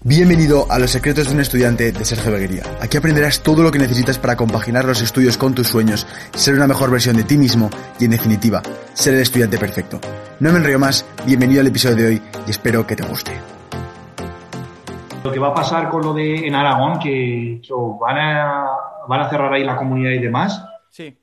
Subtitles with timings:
[0.00, 2.64] Bienvenido a Los secretos de un estudiante de Sergio Beguería.
[2.80, 6.66] Aquí aprenderás todo lo que necesitas para compaginar los estudios con tus sueños, ser una
[6.66, 7.70] mejor versión de ti mismo
[8.00, 8.62] y, en definitiva,
[8.94, 10.00] ser el estudiante perfecto.
[10.40, 13.32] No me enrollo más, bienvenido al episodio de hoy y espero que te guste.
[15.22, 18.66] Lo que va a pasar con lo de en Aragón, que, que van, a,
[19.06, 20.64] van a cerrar ahí la comunidad y demás.
[20.90, 21.16] Sí.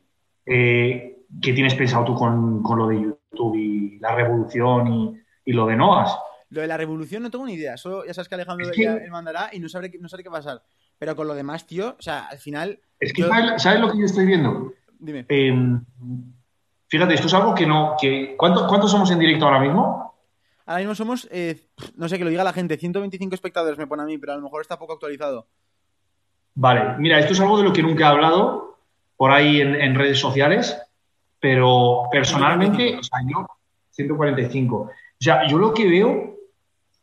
[0.46, 5.54] Eh, ¿Qué tienes pensado tú con, con, lo de YouTube y la revolución y, y
[5.54, 6.18] lo de Noas?
[6.50, 7.78] Lo de la revolución no tengo ni idea.
[7.78, 10.24] Solo ya sabes que Alejandro Es que- ya él mandará y no sabré, no sabré
[10.24, 10.64] qué pasar.
[10.98, 12.80] Pero con lo demás, tío, o sea, al final.
[13.00, 14.74] Es que, yo- ¿sabes, lo que yo estoy viendo?
[14.98, 15.26] Dime.
[15.30, 15.54] Eh,
[16.88, 17.96] fíjate, esto es algo que no...
[18.02, 20.14] Que, ¿cuánto- ¿Cuántos somos en directo ahora mismo?
[20.66, 24.04] Ahora mismo somos, eh, no sé, que lo diga la gente, 125 espectadores me pone
[24.04, 25.48] a mí, pero a lo mejor está poco actualizado.
[26.56, 28.78] Vale, mira, esto es algo de lo que nunca he hablado
[29.16, 30.78] por ahí en, en redes sociales,
[31.40, 33.48] pero personalmente, o sea, yo,
[33.92, 34.76] 145.
[34.78, 36.38] O sea, yo lo que veo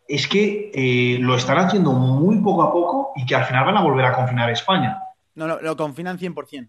[0.08, 3.76] es que eh, lo están haciendo muy poco a poco y que al final van
[3.76, 4.98] a volver a confinar España.
[5.34, 6.68] No, no, lo confinan 100%.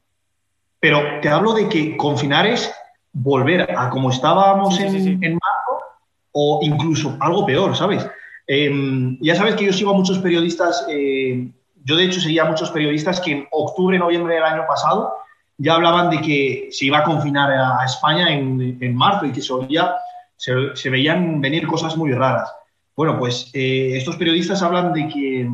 [0.80, 2.72] Pero te hablo de que confinar es
[3.14, 5.10] volver a como estábamos Sí, en, sí, sí.
[5.22, 5.84] en marzo
[6.32, 8.08] o incluso algo peor, ¿sabes?
[8.48, 11.50] Eh, ya sabes que yo sigo a muchos periodistas, eh,
[11.84, 15.16] yo de hecho seguía a muchos periodistas que en octubre, noviembre del año pasado
[15.58, 19.32] ya hablaban de que se iba a confinar a, a España en, en marzo y
[19.32, 19.96] que se, oía-
[20.36, 22.54] se, se veían venir cosas muy raras.
[22.98, 25.48] Bueno, pues eh, estos periodistas hablan de que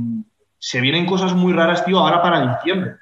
[0.58, 2.95] se vienen cosas muy raras, tío, ahora para diciembre,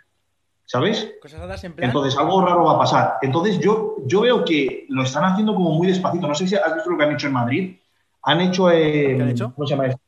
[0.66, 1.14] ¿sabes?
[1.22, 1.88] Cosas raras en plan.
[1.88, 3.18] Entonces, algo raro va a pasar.
[3.22, 6.28] Entonces, yo, yo veo que lo están haciendo como muy despacito.
[6.28, 7.76] No sé si has visto lo que han hecho en Madrid.
[8.24, 8.72] Han hecho.
[8.72, 9.54] eh, ¿Qué han hecho?
[9.54, 10.02] ¿Cómo se llama esto?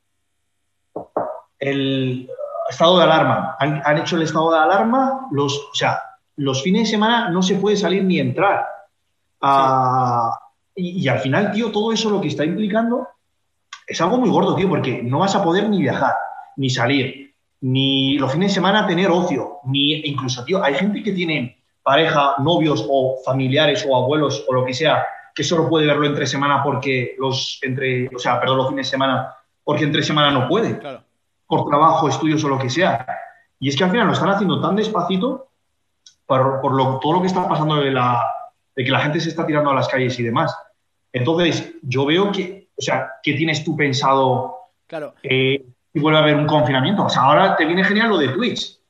[1.60, 2.28] El
[2.68, 3.56] estado de alarma.
[3.60, 5.28] Han, han hecho el estado de alarma.
[5.30, 6.00] Los, o sea,
[6.36, 8.66] los fines de semana no se puede salir ni entrar.
[9.40, 10.36] Ah,
[10.74, 13.08] y, y al final, tío, todo eso lo que está implicando
[13.86, 16.14] es algo muy gordo, tío, porque no vas a poder ni viajar,
[16.56, 21.12] ni salir, ni los fines de semana tener ocio, ni incluso, tío, hay gente que
[21.12, 26.06] tiene pareja, novios o familiares o abuelos o lo que sea, que solo puede verlo
[26.06, 30.30] entre semana porque los entre, o sea, perdón, los fines de semana, porque entre semana
[30.30, 31.02] no puede, Claro.
[31.46, 33.06] por trabajo, estudios o lo que sea.
[33.58, 35.48] Y es que al final lo están haciendo tan despacito
[36.26, 38.22] por, por lo- todo lo que está pasando de, la,
[38.76, 40.56] de que la gente se está tirando a las calles y demás.
[41.12, 45.14] Entonces, yo veo que, o sea, ¿qué tienes tú pensado Claro.
[45.22, 47.04] eh, si vuelve a haber un confinamiento?
[47.04, 48.80] O sea, ahora te viene genial lo de Twitch.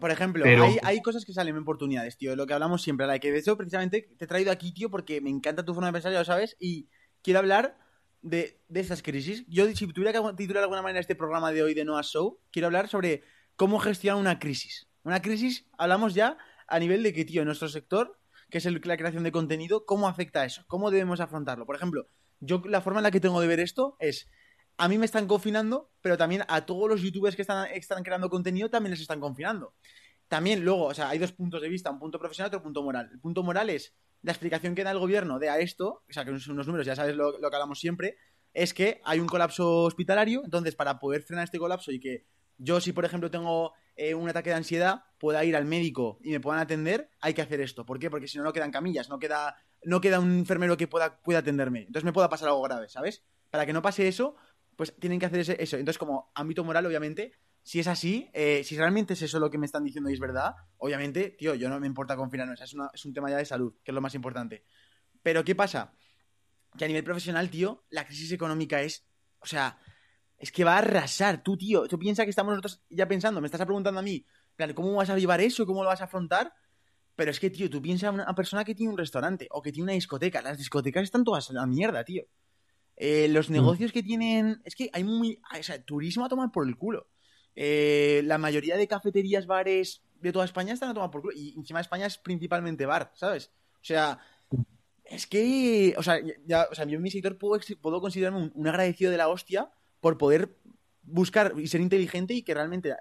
[0.00, 2.36] Por ejemplo, Pero- hay, hay cosas que salen oportunidades, tío.
[2.36, 5.20] Lo que hablamos siempre, la que de hecho precisamente te he traído aquí, tío, porque
[5.20, 6.88] me encanta tu forma de pensar, ya lo sabes, y
[7.22, 7.78] quiero hablar
[8.20, 9.44] de, de estas crisis.
[9.48, 12.38] Yo, si tuviera que titular de alguna manera este programa de hoy de Noah Show,
[12.50, 13.22] quiero hablar sobre
[13.56, 14.88] cómo gestionar una crisis.
[15.04, 18.18] Una crisis, hablamos ya a nivel de que, tío, en nuestro sector,
[18.50, 20.64] que es el- la creación de contenido, ¿cómo afecta eso?
[20.66, 21.64] ¿Cómo debemos afrontarlo?
[21.64, 22.06] Por ejemplo,
[22.40, 24.28] yo la forma en la que tengo de ver esto es,
[24.76, 28.30] a mí me están confinando, pero también a todos los youtubers que están, están creando
[28.30, 29.74] contenido también les están confinando.
[30.28, 32.82] También luego, o sea, hay dos puntos de vista, un punto profesional y otro punto
[32.82, 33.08] moral.
[33.12, 36.24] El punto moral es la explicación que da el gobierno de a esto, o sea,
[36.24, 38.16] que son unos números, ya sabes lo, lo que hablamos siempre,
[38.52, 42.26] es que hay un colapso hospitalario, entonces para poder frenar este colapso y que
[42.58, 46.30] yo si por ejemplo tengo eh, un ataque de ansiedad, pueda ir al médico y
[46.30, 47.86] me puedan atender, hay que hacer esto.
[47.86, 48.10] ¿Por qué?
[48.10, 49.56] Porque si no, no quedan camillas, no queda,
[49.88, 51.80] no queda un enfermero que pueda, pueda atenderme.
[51.80, 53.24] Entonces me pueda pasar algo grave, ¿sabes?
[53.50, 54.36] Para que no pase eso,
[54.76, 55.76] pues tienen que hacer eso.
[55.76, 57.32] Entonces como ámbito moral, obviamente,
[57.62, 60.20] si es así, eh, si realmente es eso lo que me están diciendo y es
[60.20, 63.44] verdad, obviamente, tío, yo no me importa confinarnos, es, una- es un tema ya de
[63.44, 64.64] salud, que es lo más importante.
[65.22, 65.94] Pero ¿qué pasa?
[66.76, 69.06] Que a nivel profesional, tío, la crisis económica es,
[69.40, 69.78] o sea,
[70.36, 71.88] es que va a arrasar, tú, tío.
[71.88, 74.24] Tú piensas que estamos nosotros ya pensando, me estás preguntando a mí,
[74.74, 75.66] ¿cómo vas a llevar eso?
[75.66, 76.52] ¿Cómo lo vas a afrontar?
[77.18, 79.72] Pero es que, tío, tú piensas en una persona que tiene un restaurante o que
[79.72, 80.40] tiene una discoteca.
[80.40, 82.22] Las discotecas están todas a la mierda, tío.
[82.94, 84.62] Eh, los negocios que tienen.
[84.64, 85.40] Es que hay muy.
[85.58, 87.08] O sea, turismo a tomar por el culo.
[87.56, 91.34] Eh, la mayoría de cafeterías, bares de toda España están a tomar por culo.
[91.36, 93.50] Y encima España es principalmente bar, ¿sabes?
[93.72, 94.20] O sea,
[95.04, 95.96] es que.
[95.98, 99.10] O sea, ya, o sea yo en mi sector puedo, puedo considerarme un, un agradecido
[99.10, 100.56] de la hostia por poder
[101.02, 102.94] buscar y ser inteligente y que realmente.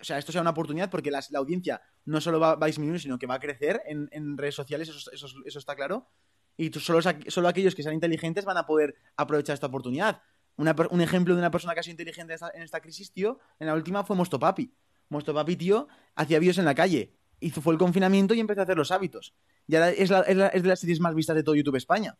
[0.00, 2.68] O sea, esto sea una oportunidad porque las- la audiencia no solo va, va a
[2.68, 6.08] disminuir, sino que va a crecer en, en redes sociales, eso, eso, eso está claro.
[6.56, 10.22] Y solo, solo aquellos que sean inteligentes van a poder aprovechar esta oportunidad.
[10.56, 13.74] un ejemplo de una persona que ha sido inteligente en esta, crisis, tío, en la
[13.74, 14.72] última fue Mosto Papi.
[15.08, 17.16] Mosto Papi, tío, hacía vídeos en la calle.
[17.40, 19.34] Hizo, fue el confinamiento y empezó a hacer los hábitos.
[19.66, 22.16] Y ahora es, es, de las series más vistas de todo YouTube España.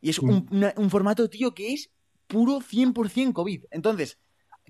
[0.00, 0.88] Y es un, mm.
[0.88, 1.90] formato, tío, que es
[2.26, 3.66] puro 100% COVID.
[3.70, 4.18] Entonces,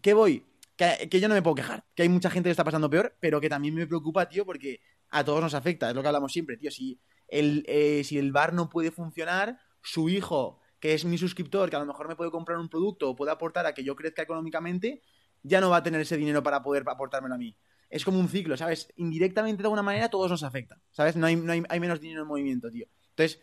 [0.02, 0.44] ¿qué voy?
[0.76, 1.84] Que, yo no me puedo quejar.
[1.94, 4.80] Que hay mucha gente que está pasando peor, pero que también me preocupa, tío, porque
[5.10, 5.88] a todos nos afecta.
[5.88, 6.70] Es lo que hablamos siempre, tío.
[6.70, 11.70] Si el, eh, si el bar no puede funcionar, su hijo que es mi suscriptor,
[11.70, 13.94] que a lo mejor me puede comprar un producto o puede aportar a que yo
[13.94, 15.00] crezca económicamente,
[15.44, 17.56] ya no va a tener ese dinero para poder aportármelo a mí.
[17.88, 18.92] Es como un ciclo, ¿sabes?
[18.96, 21.14] Indirectamente, de alguna manera, todos nos afecta, ¿sabes?
[21.14, 22.86] No hay, no hay, menos dinero en movimiento, tío.
[23.10, 23.40] Entonces,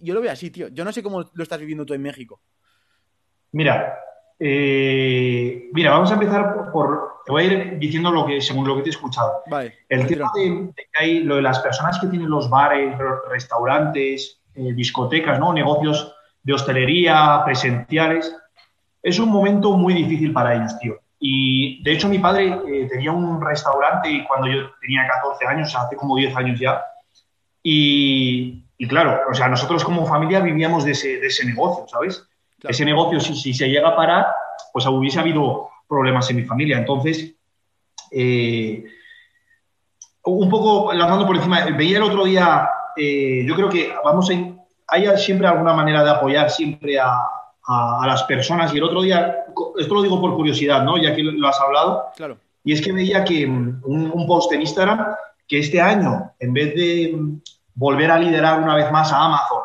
[0.00, 0.68] yo lo veo así, tío.
[0.68, 2.42] Yo no sé cómo lo estás viviendo tú en México.
[3.52, 3.98] Mira,
[4.40, 8.76] eh, mira, vamos a empezar por, Te voy a ir diciendo lo que, según lo
[8.76, 9.42] que te he escuchado.
[9.46, 9.78] Vale.
[9.88, 12.96] El tema de, que hay, lo de las personas que tienen los bares,
[13.28, 15.52] restaurantes, eh, discotecas, ¿no?
[15.52, 18.34] Negocios de hostelería, presenciales.
[19.02, 20.98] Es un momento muy difícil para ellos, tío.
[21.20, 25.96] Y de hecho mi padre eh, tenía un restaurante cuando yo tenía 14 años, hace
[25.96, 26.84] como 10 años ya.
[27.62, 32.26] Y, claro, o sea, nosotros como familia vivíamos de ese, de ese negocio, ¿sabes?
[32.62, 34.26] Ese negocio, si, si, se llega a parar,
[34.72, 36.78] pues hubiese habido problemas en mi familia.
[36.78, 37.34] Entonces,
[38.10, 38.84] eh,
[40.24, 44.34] un poco lanzando por encima, veía el otro día, eh, yo creo que vamos a,
[44.88, 47.22] hay siempre alguna manera de apoyar siempre a,
[48.06, 48.72] las personas.
[48.72, 49.44] Y el otro día,
[49.78, 50.96] esto lo digo por curiosidad, ¿no?
[50.96, 52.06] Ya que lo has hablado.
[52.16, 52.38] Claro.
[52.64, 55.04] Y es que veía que un, post en Instagram
[55.46, 57.18] que este año, en vez de
[57.74, 59.64] volver a liderar una vez más a Amazon,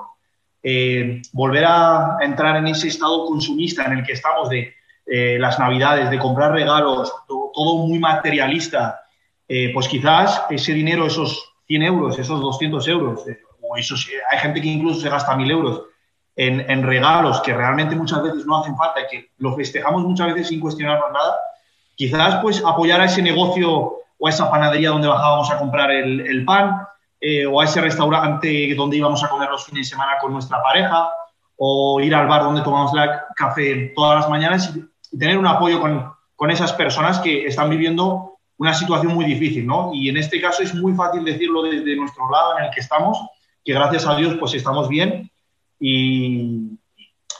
[0.63, 4.73] eh, volver a entrar en ese estado consumista en el que estamos de
[5.05, 9.01] eh, las navidades, de comprar regalos, todo, muy materialista,
[9.47, 13.23] eh, pues quizás ese dinero, esos 100 euros, esos 200 euros,
[13.75, 15.83] hay gente que incluso se gasta mil euros
[16.35, 20.47] en, regalos que realmente muchas veces no hacen falta y que lo festejamos muchas veces
[20.47, 21.37] sin cuestionarnos nada,
[21.95, 26.43] quizás pues apoyar a ese negocio o a esa panadería donde bajábamos a comprar el,
[26.45, 26.87] pan
[27.25, 30.61] eh, o a ese restaurante donde íbamos a comer los fines de semana con nuestra
[30.61, 31.09] pareja
[31.55, 35.79] o ir al bar donde tomamos la café todas las mañanas y, tener un apoyo
[35.79, 39.91] con, con esas personas que están viviendo una situación muy difícil, ¿no?
[39.93, 43.17] Y en este caso es muy fácil decirlo desde nuestro lado en el que estamos,
[43.63, 45.31] que gracias a Dios pues estamos bien
[45.79, 46.77] y,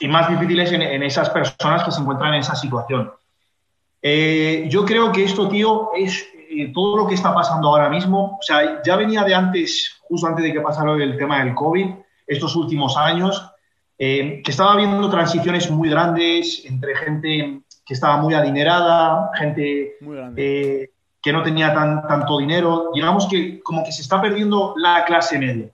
[0.07, 3.11] más difíciles en, esas personas que se encuentran en esa situación.
[4.01, 8.37] Eh, yo creo que esto, tío, es eh, todo lo que está pasando ahora mismo.
[8.39, 11.87] O sea, ya venía de antes, justo antes de que pasara el tema del COVID,
[12.27, 13.49] estos últimos años,
[13.97, 19.97] eh, que estaba habiendo transiciones muy grandes entre gente que estaba muy adinerada, gente
[21.21, 22.91] que no tenía tan, tanto dinero.
[22.93, 25.69] Digamos que como que se está perdiendo la clase media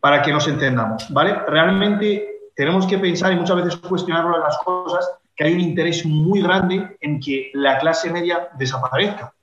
[0.00, 1.34] para que nos entendamos, ¿vale?
[1.46, 6.40] Realmente tenemos que pensar y muchas veces cuestionar las cosas que hay un interés muy
[6.40, 9.34] grande en que la clase media desaparezca.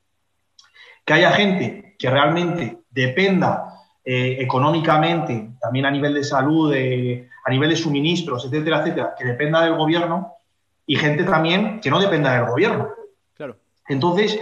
[1.12, 7.70] Que haya gente que realmente dependa eh, económicamente, también a nivel de salud, a nivel
[7.70, 10.36] de suministros, etcétera, etcétera, que dependa del gobierno
[10.86, 12.92] y gente también que no dependa del gobierno.
[13.36, 13.58] Claro.
[13.90, 14.40] Entonces,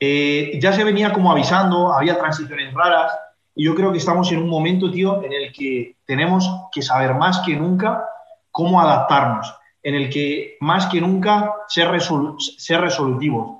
[0.00, 3.12] eh, ya se venía como avisando, había transiciones raras,
[3.54, 7.12] y yo creo que estamos en un momento, tío, en el que tenemos que saber
[7.12, 8.08] más que nunca
[8.50, 13.58] cómo adaptarnos, en el que más que nunca ser, ser resolutivos.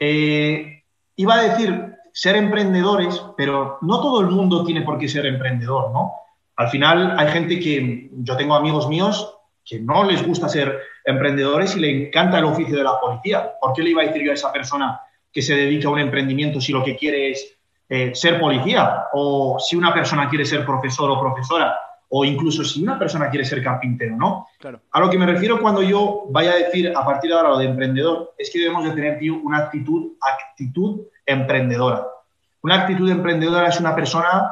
[0.00, 0.75] Eh,
[1.16, 5.90] iba a decir ser emprendedores, pero no todo el mundo tiene por qué ser emprendedor,
[5.92, 6.12] ¿no?
[6.56, 11.76] Al final hay gente que, yo tengo amigos míos que no les gusta ser emprendedores
[11.76, 13.52] y le encanta el oficio de la policía.
[13.60, 15.98] ¿Por qué le iba a decir yo a esa persona que se dedica a un
[15.98, 17.56] emprendimiento si lo que quiere es
[17.88, 21.76] eh, ser policía, o si una persona quiere ser profesor o profesora,
[22.18, 24.46] o incluso si una persona quiere ser carpintero, ¿no?
[24.90, 27.58] A lo que me refiero cuando yo vaya a decir a partir de ahora lo
[27.58, 32.06] de emprendedor, es que debemos de tener, tío, una actitud, actitud emprendedora.
[32.62, 34.50] Una actitud emprendedora es una persona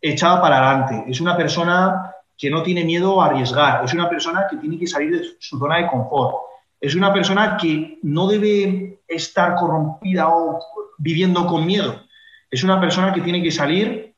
[0.00, 4.46] echada para adelante, es una persona que no tiene miedo a arriesgar, es una persona
[4.48, 6.36] que tiene que salir de su zona de confort,
[6.80, 10.60] es una persona que no debe estar corrompida o
[10.96, 12.02] viviendo con miedo,
[12.48, 14.14] es una persona que tiene que salir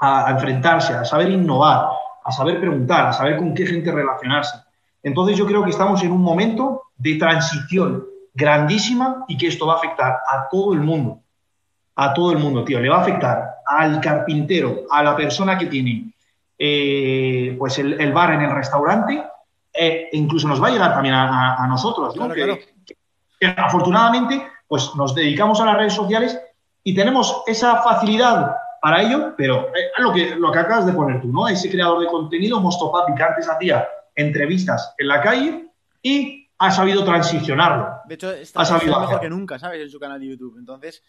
[0.00, 1.88] a, enfrentarse, a saber innovar,
[2.26, 4.58] a saber preguntar, a saber con qué gente relacionarse.
[5.02, 8.04] Entonces yo creo que estamos en un momento de transición
[8.34, 11.20] grandísima y que esto va a afectar a todo el mundo.
[11.94, 12.80] A todo el mundo, tío.
[12.80, 16.12] Le va a afectar al carpintero, a la persona que tiene
[16.58, 19.22] eh, pues el, bar en el restaurante,
[19.72, 22.16] e incluso nos va a llegar también a, nosotros,
[23.56, 26.40] afortunadamente, pues nos dedicamos a las redes sociales
[26.82, 28.56] y tenemos esa facilidad
[28.86, 31.48] para ello, pero eh, lo que, lo que acabas de poner tú, ¿no?
[31.48, 35.66] Ese creador de contenido, Mostopapi, que antes hacía entrevistas en la calle,
[36.00, 37.88] y ha sabido transicionarlo.
[38.06, 39.82] De hecho, está, mejor que nunca, ¿sabes?
[39.82, 40.56] En su canal de YouTube.
[40.56, 41.02] Entonces,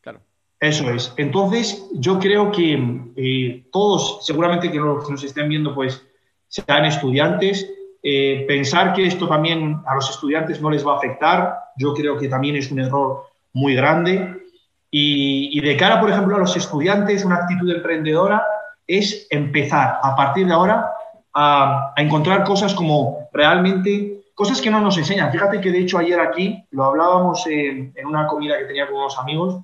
[0.00, 0.22] claro.
[0.58, 1.14] Eso es.
[1.16, 6.04] Entonces, yo creo que eh, todos, seguramente que los que nos estén viendo, pues
[6.48, 7.64] sean estudiantes.
[8.02, 12.18] Eh, pensar que esto también a los estudiantes no les va a afectar, yo creo
[12.18, 14.49] que también es un error muy grande.
[14.90, 18.44] Y, de cara, por ejemplo, a los estudiantes, una actitud emprendedora
[18.86, 20.90] es empezar a partir de ahora
[21.32, 25.30] a, encontrar cosas como realmente, cosas que no nos enseñan.
[25.30, 29.16] Fíjate que de hecho ayer aquí lo hablábamos en, una comida que tenía con unos
[29.18, 29.60] amigos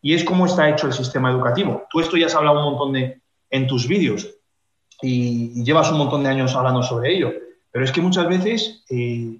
[0.00, 1.86] y es cómo está hecho el sistema educativo.
[1.90, 4.34] Tú esto ya has hablado un montón de en tus vídeos
[5.02, 7.32] y, llevas un montón de años hablando sobre ello,
[7.70, 9.38] pero es que muchas veces, eh,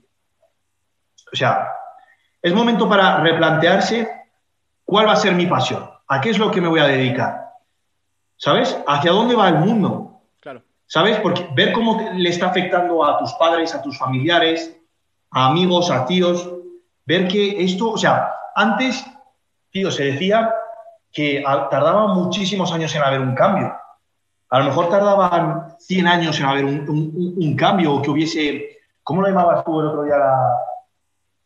[1.32, 1.68] o sea,
[2.42, 4.23] es momento para replantearse
[4.84, 7.50] cuál va a ser mi pasión, a qué es lo que me voy a dedicar,
[8.36, 8.78] ¿sabes?
[8.86, 10.10] ¿Hacia dónde va el mundo?
[10.86, 11.18] ¿Sabes?
[11.20, 14.76] Porque ver cómo le está afectando a tus padres, a tus familiares,
[15.30, 16.48] a amigos, a tíos,
[17.06, 19.04] ver que esto, o sea, antes,
[19.70, 20.54] tío, se decía
[21.12, 23.74] que tardaba muchísimos años en haber un cambio.
[24.50, 29.28] A lo mejor tardaban 100 años en haber un, cambio o que hubiese, ¿cómo lo
[29.28, 30.16] llamabas tú el otro día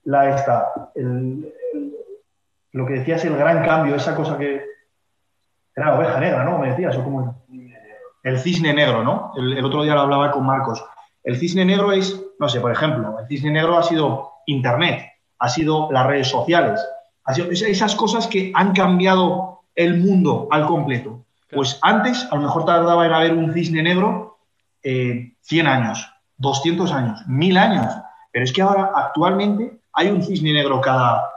[0.05, 0.91] la, esta?
[2.79, 4.65] Lo que decías, el gran cambio, esa cosa que
[5.75, 6.59] era oveja negra, ¿no?
[6.59, 7.43] Me decías, o cómo
[8.23, 9.33] el cisne negro, ¿no?
[9.37, 10.85] El, otro día lo hablaba con Marcos.
[11.25, 15.49] El cisne negro es, no sé, por ejemplo, el cisne negro ha sido Internet, ha
[15.49, 16.81] sido las redes sociales,
[17.25, 21.25] ha sido esas cosas que han cambiado el mundo al completo.
[21.51, 24.39] Pues antes, a lo mejor tardaba en haber un cisne negro
[24.83, 27.93] 100 eh, años, 200 años, 1000 años.
[28.31, 31.29] Pero es que ahora, actualmente, hay un cisne negro cada,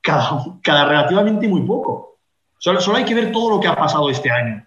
[0.00, 2.20] cada, cada relativamente muy poco.
[2.58, 4.66] Solo, solo hay que ver todo lo que ha pasado este año.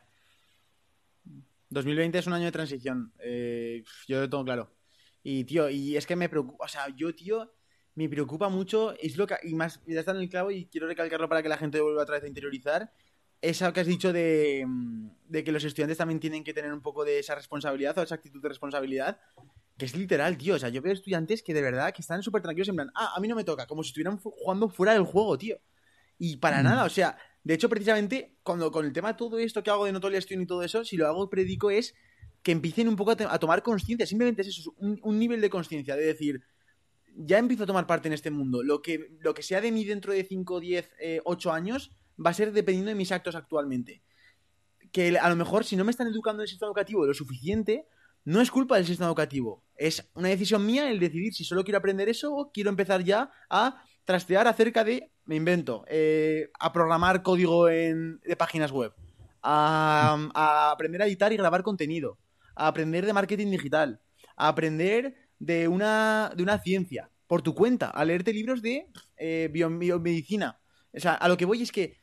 [1.70, 3.14] 2020 es un año de transición.
[3.20, 4.72] Eh, yo lo tengo claro.
[5.24, 7.54] Y, tío, y es que me preocupa, o sea, yo, tío,
[7.96, 10.88] me preocupa mucho, es lo que, y más, ya está en el clavo y quiero
[10.88, 12.92] recalcarlo para que la gente vuelva otra vez a interiorizar,
[13.42, 14.66] eso que has dicho de,
[15.28, 18.16] de, que los estudiantes también tienen que tener un poco de esa responsabilidad o esa
[18.16, 19.20] actitud de responsabilidad,
[19.84, 22.42] que es literal, tío, o sea, yo veo estudiantes que de verdad que están súper
[22.42, 25.04] tranquilos en plan, ah, a mí no me toca, como si estuvieran jugando fuera del
[25.04, 25.60] juego, tío.
[26.18, 26.64] Y para mm.
[26.64, 29.84] nada, o sea, de hecho, precisamente, cuando con el tema de todo esto que hago
[29.84, 31.96] de notoriación y todo eso, si lo hago predico es
[32.44, 34.06] que empiecen un poco a, tomar conciencia.
[34.06, 36.42] Simplemente es eso, un, nivel de conciencia, de decir,
[37.18, 38.64] ya empiezo a tomar parte en este mundo.
[38.64, 40.92] Lo que, lo que sea de mí dentro de 5, 10,
[41.26, 41.92] 8 años
[42.26, 44.02] va a ser dependiendo de mis actos actualmente.
[44.94, 47.86] Que a lo mejor, si no me están educando en el sistema educativo lo suficiente,
[48.26, 49.64] no es culpa del sistema educativo.
[49.76, 53.32] Es una decisión mía el decidir si solo quiero aprender eso o quiero empezar ya
[53.50, 58.94] a trastear acerca de, me invento, eh, a programar código en, de páginas web,
[59.42, 62.18] a, aprender a editar y grabar contenido,
[62.56, 64.02] a aprender de marketing digital,
[64.36, 68.88] a aprender de una, de una ciencia, por tu cuenta, a leerte libros de
[69.18, 70.60] eh, biomedicina.
[70.96, 71.98] O sea, a lo que voy es que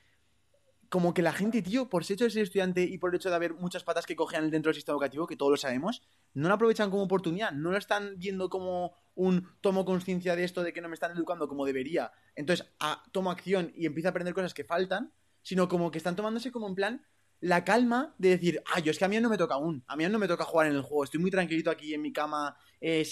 [0.90, 3.30] como que la gente, tío, por el hecho de ser estudiante y por el hecho
[3.30, 6.02] de haber muchas patas que cojean dentro del sistema educativo, que todos lo sabemos,
[6.35, 10.64] no lo aprovechan como oportunidad, no lo están viendo como un tomo conciencia de esto,
[10.64, 12.66] de que no me están educando como debería, entonces
[13.12, 16.66] tomo acción y empiezo a aprender cosas que faltan, sino como que están tomándose como
[16.66, 17.06] en plan
[17.38, 19.94] la calma de decir, ah, yo es que a mí no me toca aún, a
[19.94, 22.56] mí no me toca jugar en el juego, estoy muy tranquilito aquí en mi cama
[22.80, 23.02] eh,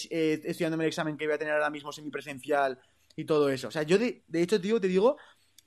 [0.44, 2.76] estudiándome el examen que voy a tener ahora mismo semipresencial
[3.14, 3.68] y todo eso.
[3.68, 5.16] O sea, yo de hecho, tío, te digo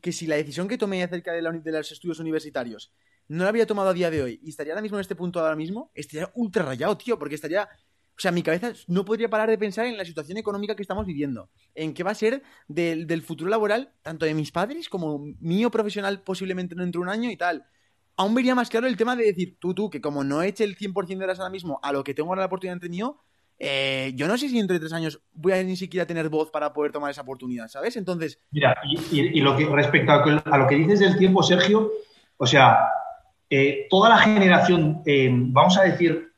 [0.01, 2.93] que si la decisión que tomé acerca de, los estudios universitarios
[3.27, 5.39] no la había tomado a día de hoy y estaría ahora mismo en este punto
[5.39, 7.69] ahora mismo, estaría ultra rayado, tío, porque estaría...
[8.17, 11.05] O sea, mi cabeza no podría parar de pensar en la situación económica que estamos
[11.05, 15.71] viviendo, en qué va a ser del, futuro laboral, tanto de mis padres como mío
[15.71, 17.65] profesional posiblemente dentro de un año y tal.
[18.17, 20.77] Aún vería más claro el tema de decir, tú, tú, que como no eche el
[20.77, 23.23] 100% de horas ahora mismo a lo que tengo ahora la oportunidad entre mío,
[23.63, 26.73] eh, yo no sé si entre tres años voy a ni siquiera tener voz para
[26.73, 27.95] poder tomar esa oportunidad, ¿sabes?
[27.95, 28.39] Entonces.
[28.49, 31.91] Mira, y, lo que respecto a, lo que dices del tiempo, Sergio,
[32.37, 32.79] o sea,
[33.51, 36.31] eh, toda la generación, eh, vamos a decir,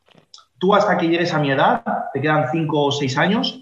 [0.59, 1.81] tú hasta que llegues a mi edad,
[2.13, 3.57] te quedan cinco o seis años,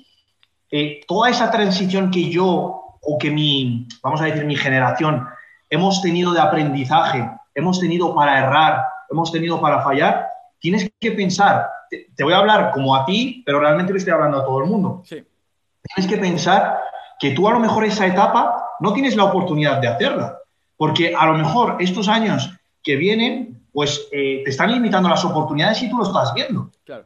[1.07, 5.27] toda esa transición que yo o que mi, vamos a decir, mi generación
[5.69, 10.30] hemos tenido de aprendizaje, hemos tenido para errar, hemos tenido para fallar,
[10.61, 11.67] tienes que pensar
[12.15, 14.69] te, voy a hablar como a ti, pero realmente le estoy hablando a todo el
[14.69, 15.03] mundo.
[15.07, 16.79] Tienes que pensar
[17.19, 20.37] que tú a lo mejor esa etapa no tienes la oportunidad de hacerla,
[20.77, 22.49] porque a lo mejor estos años
[22.81, 26.71] que vienen, pues eh, te están limitando las oportunidades y tú lo estás viendo.
[26.83, 27.05] Claro.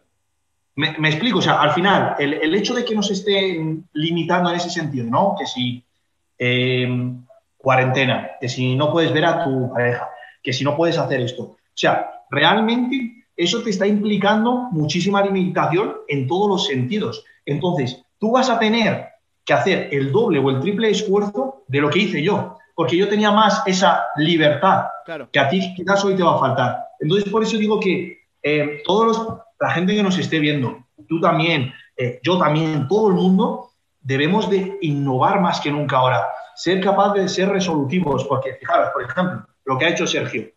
[0.76, 4.70] Me, explico, o sea, al final, el, hecho de que nos estén limitando en ese
[4.70, 5.36] sentido, ¿no?
[5.40, 5.82] Que si
[6.38, 7.14] eh,
[7.58, 10.10] cuarentena, que si no puedes ver a tu pareja,
[10.44, 11.44] que si no puedes hacer esto.
[11.44, 17.24] O sea, realmente eso te está implicando muchísima limitación en todos los sentidos.
[17.46, 19.10] Entonces, tú vas a tener
[19.44, 23.08] que hacer el doble o el triple esfuerzo de lo que hice yo, porque yo
[23.08, 24.86] tenía más esa libertad
[25.32, 26.78] que a ti quizás hoy te va a faltar.
[27.00, 31.74] Entonces, por eso digo que eh, todos la gente que nos esté viendo, tú también,
[31.96, 33.70] eh, yo también, todo el mundo,
[34.02, 39.04] debemos de innovar más que nunca ahora, ser capaz de ser resolutivos, porque fijaros, por
[39.04, 40.48] ejemplo, lo que ha hecho Sergio,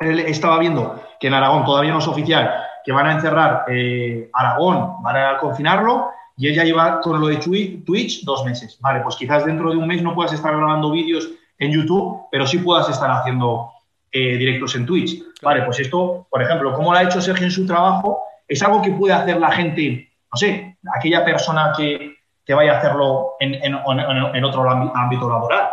[0.00, 2.50] estaba viendo que en Aragón todavía no es oficial,
[2.84, 7.36] que van a encerrar eh, Aragón, van a confinarlo, y ella lleva con lo de
[7.36, 8.78] Twitch dos meses.
[8.80, 11.28] Vale, pues quizás dentro de un mes no puedas estar grabando vídeos
[11.58, 13.70] en YouTube, pero sí puedas estar haciendo
[14.10, 15.22] eh, directos en Twitch.
[15.42, 18.80] Vale, pues esto, por ejemplo, como lo ha hecho Sergio en su trabajo, es algo
[18.80, 23.54] que puede hacer la gente, no sé, aquella persona que, que vaya a hacerlo en,
[23.54, 25.68] en, en, otro ámbito laboral.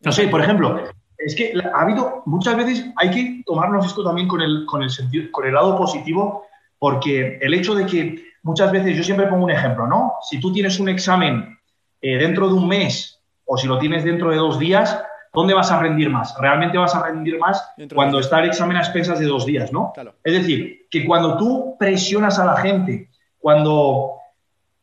[0.00, 0.82] No sé, por ejemplo,
[1.24, 4.90] es que ha habido, muchas veces hay que tomarnos esto también con el, con el,
[4.90, 6.46] sentido, con el lado positivo,
[6.78, 10.14] porque el hecho de que muchas veces, yo siempre pongo un ejemplo, ¿no?
[10.28, 11.58] Si tú tienes un examen
[12.00, 14.98] eh, dentro de un mes o si lo tienes dentro de dos días,
[15.34, 16.34] ¿dónde vas a rendir más?
[16.40, 19.92] Realmente vas a rendir más cuando está el examen a expensas de dos días, ¿no?
[20.24, 24.12] Es decir, que cuando tú presionas a la gente, cuando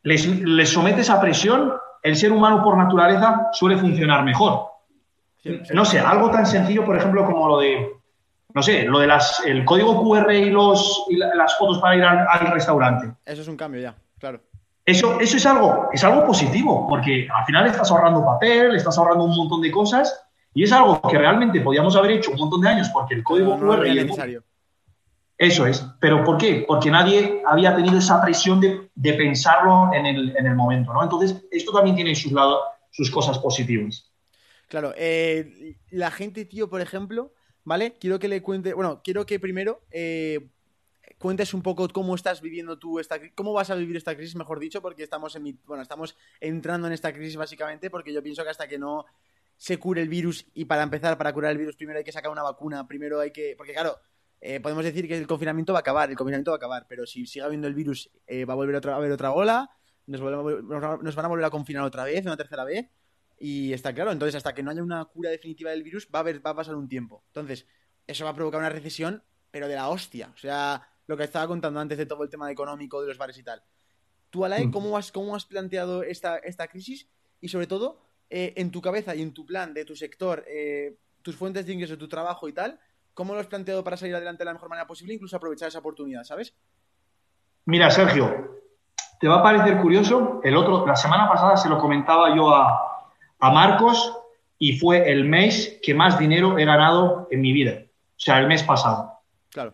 [0.04, 4.67] les, les sometes a presión, el ser humano por naturaleza suele funcionar mejor.
[5.74, 7.98] No sé, algo tan sencillo, por ejemplo, como lo de,
[8.54, 12.04] no sé, lo de las, el código QR y, los, y las fotos para ir
[12.04, 13.12] al, restaurante.
[13.26, 14.42] Eso es un cambio ya, claro.
[14.86, 19.26] Eso, eso es, algo, es algo positivo, porque al final estás ahorrando papel, estás ahorrando
[19.26, 20.24] un montón de cosas
[20.54, 23.58] y es algo que realmente podíamos haber hecho un montón de años porque el código
[23.60, 23.86] QR...
[23.86, 24.44] es necesario.
[25.38, 25.86] Eso es.
[26.00, 26.66] ¿Pero por qué?
[26.68, 31.04] Porque nadie había tenido esa presión de, de pensarlo en el, en el, momento, ¿no?
[31.04, 34.10] Entonces, esto también tiene sus, lados, sus cosas positivas.
[34.68, 37.34] Claro, eh, la gente, tío, por ejemplo,
[37.64, 37.98] ¿vale?
[38.00, 40.50] Quiero que le cuente, bueno, quiero que primero eh,
[41.18, 44.60] cuentes un poco cómo estás viviendo tú esta cómo vas a vivir esta crisis, mejor
[44.60, 48.44] dicho, porque estamos en mi, bueno, estamos entrando en esta crisis básicamente porque yo pienso
[48.44, 49.06] que hasta que no
[49.56, 52.30] se cure el virus y para empezar, para curar el virus primero hay que sacar
[52.30, 53.98] una vacuna, primero hay que, porque claro,
[54.42, 57.08] eh, podemos decir que el confinamiento va a acabar, el confinamiento va a acabar, pero
[57.08, 59.70] si sigue habiendo el virus va a volver otra, a haber otra ola,
[60.08, 62.90] nos, nos van a volver a confinar otra vez, una tercera vez
[63.40, 66.22] y está claro, entonces hasta que no haya una cura definitiva del virus va a,
[66.22, 67.24] haber, va a pasar un tiempo.
[67.28, 67.68] Entonces,
[68.08, 70.32] eso va a provocar una recesión, pero de la hostia.
[70.34, 73.38] O sea, lo que estaba contando antes de todo el tema económico, de los bares
[73.38, 73.64] y tal.
[74.30, 74.72] Tú, Alain, mm.
[74.72, 77.08] ¿cómo has, cómo has planteado esta, esta crisis?
[77.40, 80.98] Y sobre todo, eh, en tu cabeza y en tu plan de tu sector, eh,
[81.22, 82.80] tus fuentes de ingreso, tu trabajo y tal,
[83.14, 85.80] ¿cómo lo has planteado para salir adelante de la mejor manera posible, incluso aprovechar esa
[85.80, 86.56] oportunidad, ¿sabes?
[87.66, 88.60] Mira, Sergio,
[89.20, 90.40] te va a parecer curioso.
[90.44, 92.87] El otro, la semana pasada se lo comentaba yo a,
[93.40, 94.14] a Marcos
[94.60, 97.84] y fue el mes que más dinero he ganado en mi vida.
[97.84, 99.12] O sea, el mes pasado.
[99.52, 99.74] Claro.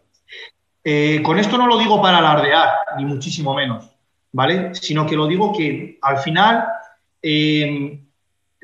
[0.83, 3.89] Eh, con esto no lo digo para alardear, ni muchísimo menos,
[4.33, 4.75] ¿vale?
[4.75, 6.65] Sino que lo digo que al final
[7.21, 8.01] eh,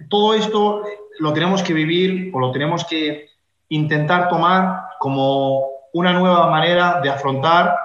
[0.10, 0.84] todo esto
[1.20, 3.30] lo tenemos que vivir o lo tenemos que
[3.70, 7.76] intentar tomar como una nueva manera de afrontar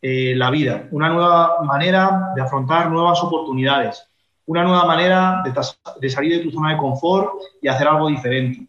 [0.00, 4.08] eh, la vida, una nueva manera de afrontar nuevas oportunidades
[4.46, 5.42] una nueva manera
[6.00, 8.66] de, salir de tu zona de confort y hacer algo diferente.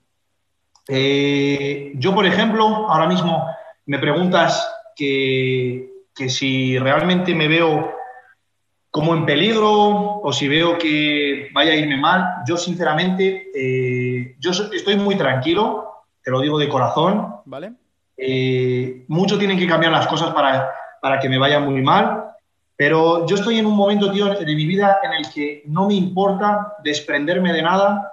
[0.87, 3.47] Eh, yo, por ejemplo, ahora mismo
[3.85, 5.89] me preguntas que,
[6.27, 7.91] si realmente me veo
[8.91, 12.43] como en peligro o si veo que vaya a irme mal.
[12.45, 17.35] Yo, sinceramente, eh, yo estoy muy tranquilo, te lo digo de corazón.
[17.45, 17.73] ¿Vale?
[18.15, 20.69] Eh, mucho tienen que cambiar las cosas para,
[21.01, 22.32] para que me vaya muy mal.
[22.75, 25.93] Pero yo estoy en un momento, tío, de mi vida en el que no me
[25.93, 28.11] importa desprenderme de nada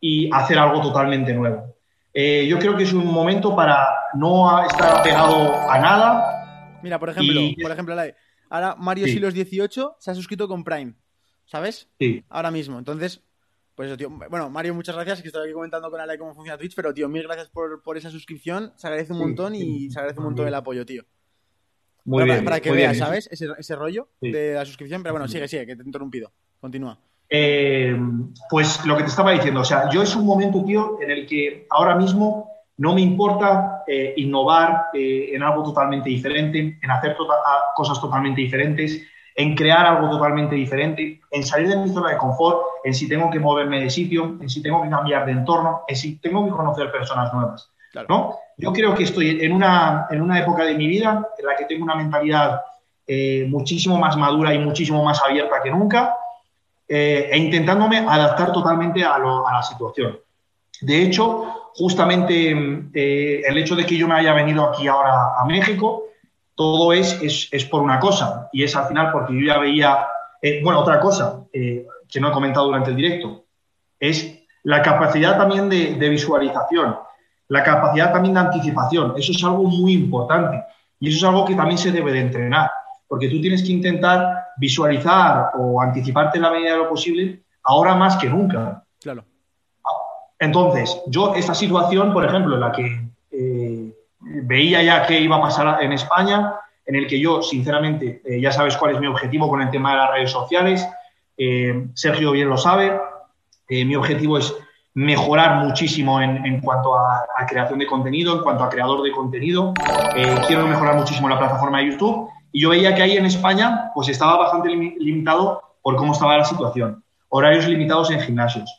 [0.00, 1.74] y hacer algo totalmente nuevo.
[2.12, 6.78] Eh, yo creo que es un momento para no estar pegado a nada.
[6.82, 7.96] Mira, por ejemplo, por ejemplo,
[8.50, 10.94] ahora Mario Silos 18 se ha suscrito con Prime,
[11.46, 11.88] ¿sabes?
[11.98, 12.22] Sí.
[12.28, 12.78] Ahora mismo.
[12.78, 13.22] Entonces,
[13.74, 14.10] pues eso, tío.
[14.10, 17.08] Bueno, Mario, muchas gracias, que estoy aquí comentando con Ale cómo funciona Twitch, pero tío,
[17.08, 18.74] mil gracias por, por esa suscripción.
[18.76, 21.04] Se agradece un montón y se agradece un montón el apoyo, tío.
[22.04, 22.44] Muy bien.
[22.44, 23.28] Para, que veas, ¿sabes?
[23.30, 25.02] Ese, rollo de la suscripción.
[25.02, 26.32] Pero bueno, sigue, sigue, que te he interrumpido.
[26.60, 26.98] Continúa.
[27.34, 27.96] Eh,
[28.50, 31.26] pues lo que te estaba diciendo, o sea, yo es un momento, tío, en el
[31.26, 37.16] que ahora mismo no me importa eh, innovar eh, en algo totalmente diferente, en hacer
[37.16, 37.34] tota-,
[37.74, 39.02] cosas totalmente diferentes,
[39.34, 43.30] en crear algo totalmente diferente, en salir de mi zona de confort, en si tengo
[43.30, 46.50] que moverme de sitio, en si tengo que cambiar de entorno, en si tengo que
[46.50, 47.71] conocer personas nuevas.
[48.08, 48.38] ¿No?
[48.56, 51.64] Yo creo que estoy en una, en una época de mi vida en la que
[51.64, 52.60] tengo una mentalidad
[53.06, 56.14] eh, muchísimo más madura y muchísimo más abierta que nunca
[56.88, 60.18] eh, e intentándome adaptar totalmente a, la situación.
[60.80, 62.50] De hecho, justamente
[62.94, 66.04] eh, el hecho de que yo me haya venido aquí ahora a México
[66.54, 70.06] todo es, es, por una cosa, y es al final porque yo ya veía,
[70.62, 73.44] bueno, otra cosa que no he comentado durante el directo,
[73.98, 76.96] es la capacidad también de, visualización,
[77.52, 80.64] la capacidad también de anticipación, eso es algo muy importante,
[80.98, 82.70] y eso es algo que también se debe de entrenar,
[83.06, 87.94] porque tú tienes que intentar visualizar o anticiparte en la medida de lo posible ahora
[87.94, 88.82] más que nunca.
[89.02, 89.24] Claro.
[90.38, 95.42] Entonces, yo esta situación, por ejemplo, en la que eh, veía ya que iba a
[95.42, 96.54] pasar en España,
[96.86, 99.90] en el que yo, sinceramente, eh, ya sabes cuál es mi objetivo con el tema
[99.90, 100.88] de las redes sociales,
[101.36, 102.98] eh, Sergio bien lo sabe,
[103.68, 104.54] mi objetivo es
[104.94, 109.72] mejorar muchísimo en, cuanto a, creación de contenido, en cuanto a creador de contenido,
[110.46, 114.08] quiero mejorar muchísimo la plataforma de YouTube y yo veía que ahí en España pues
[114.08, 117.02] estaba bastante limitado por cómo estaba la situación.
[117.30, 118.70] Horarios limitados en gimnasios,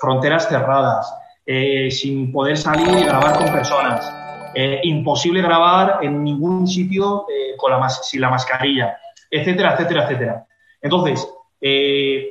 [0.00, 1.12] fronteras cerradas,
[1.46, 4.10] eh, sin poder salir y grabar con personas.
[4.54, 8.96] Eh, imposible grabar en ningún sitio eh, con la sin la mascarilla,
[9.30, 10.46] etcétera, etcétera, etcétera.
[10.80, 11.28] Entonces,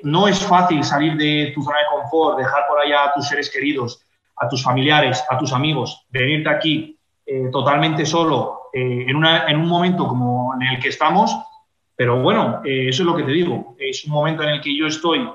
[0.04, 3.50] no es fácil salir de tu zona de confort, dejar por allá a tus seres
[3.50, 4.02] queridos,
[4.36, 6.98] a tus familiares, a tus amigos, venirte aquí
[7.52, 11.36] totalmente solo en, una, en un momento como en el que estamos,
[11.96, 14.88] pero bueno, eso es lo que te digo, es un momento en el que yo
[14.88, 15.28] estoy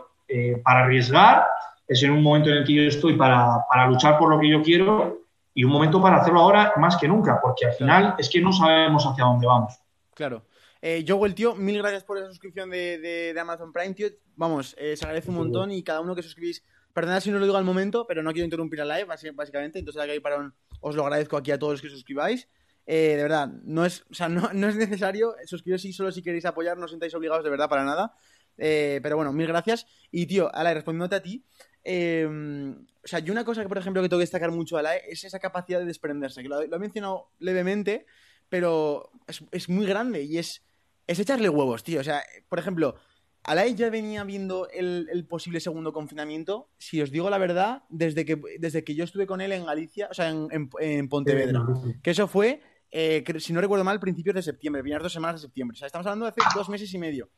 [0.63, 1.47] para arriesgar,
[1.89, 4.49] es en un momento en el que yo estoy para, para, luchar por lo que
[4.49, 5.23] yo quiero
[5.55, 8.53] y un momento para hacerlo ahora más que nunca, porque al final es que no
[8.53, 9.79] sabemos hacia dónde vamos.
[10.15, 10.43] Claro.
[10.81, 14.09] Eh, el tío, mil gracias por esa suscripción de, de, Amazon Prime, tío.
[14.37, 16.63] Vamos, eh, se agradece un montón y cada uno que suscribís,
[16.93, 20.03] perdonad si no lo digo al momento, pero no quiero interrumpir la live, básicamente, entonces
[20.03, 22.49] aquí para os lo agradezco aquí a todos los que suscribáis.
[22.87, 26.23] Eh, de verdad, no es, o sea, no, no es necesario, suscribiros si solo si
[26.23, 28.15] queréis apoyar, no os sentáis obligados de verdad para nada.
[28.57, 29.87] Eh, pero bueno, mil gracias.
[30.11, 31.45] Y tío, Ala, respondiéndote a ti,
[31.91, 34.83] Em, o sea, y una cosa que, por ejemplo, que tengo que destacar mucho a
[34.83, 38.05] la e es esa capacidad de desprenderse, que lo, he mencionado levemente,
[38.51, 40.68] pero es, muy grande y es,
[41.09, 42.01] es echarle huevos, tío.
[42.01, 42.95] O sea, por ejemplo,
[43.43, 48.41] Alain ya venía viendo el, posible segundo confinamiento, si os digo la verdad, desde que,
[48.61, 51.65] desde que yo estuve con él en Galicia, o sea, en, Pontevedra.
[52.03, 55.47] Que eso fue, eh, si no recuerdo mal, principios de septiembre, primeras dos semanas de
[55.47, 55.75] septiembre.
[55.75, 57.31] O sea, estamos hablando de hace dos meses y medio.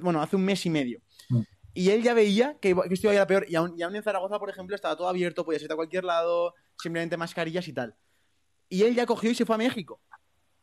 [0.00, 1.02] bueno, hace un mes y medio.
[1.74, 3.44] Y él ya veía que, que esto iba a peor.
[3.48, 6.04] Y aún, y aún, en Zaragoza, por ejemplo, estaba todo abierto, podías ir a cualquier
[6.04, 7.94] lado, simplemente mascarillas y tal.
[8.70, 10.00] Y él ya cogió y se fue a México.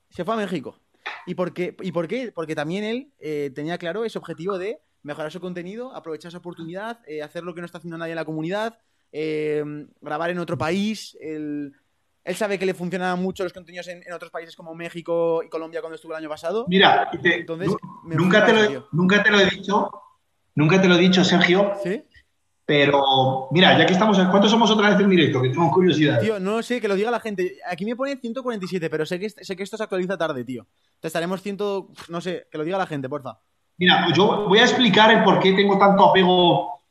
[0.10, 0.82] Se fue a México.
[1.26, 1.76] ¿Y por qué?
[1.82, 2.32] ¿Y por qué?
[2.34, 7.00] Porque también él eh, tenía claro ese objetivo de mejorar su contenido, aprovechar esa oportunidad,
[7.08, 8.80] eh, hacer lo que no está haciendo nadie en la comunidad,
[9.12, 9.64] eh,
[10.02, 11.18] grabar en otro país.
[11.22, 11.74] Él,
[12.36, 15.96] sabe que le funcionaban mucho los contenidos en, otros países como México y Colombia cuando
[15.96, 16.66] estuvo el año pasado.
[16.68, 17.72] Mira, Entonces,
[18.04, 19.90] nunca, te lo, nunca te lo he dicho,
[20.58, 21.74] Nunca te lo he dicho, Sergio.
[21.84, 22.04] Sí.
[22.68, 24.20] Pero, mira, ya que estamos.
[24.30, 25.42] ¿Cuántos somos otra vez en directo?
[25.42, 26.20] Que tengo curiosidad.
[26.20, 27.60] Tío, no sé, que lo diga la gente.
[27.66, 30.68] Aquí me pone 147, pero sé que, sé que esto se actualiza tarde, tío.
[31.00, 31.58] Te estaremos 100.
[32.10, 33.40] No sé, que lo diga la gente, porfa.
[33.78, 36.82] Mira, pues yo voy a explicar el por qué tengo tanto apego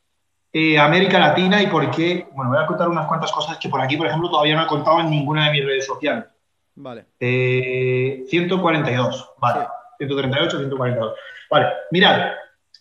[0.51, 2.27] eh, a América Latina y por qué.
[2.33, 4.67] Bueno, voy a contar unas cuantas cosas que por aquí, por ejemplo, todavía no he
[4.67, 6.25] contado en ninguna de mis redes sociales.
[6.73, 7.05] Vale.
[7.19, 9.67] 142, eh, vale.
[9.99, 11.13] 138, 142.
[11.51, 12.31] Vale, mirad.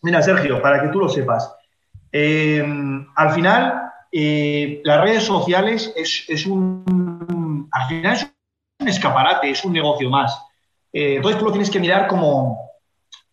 [0.00, 1.54] Mira, Sergio, para que tú lo sepas,
[2.12, 2.64] eh,
[3.14, 8.30] al final eh, las redes sociales es, un, al final es
[8.80, 10.40] un escaparate, es un negocio más.
[10.92, 12.70] Eh, entonces tú lo tienes que mirar como,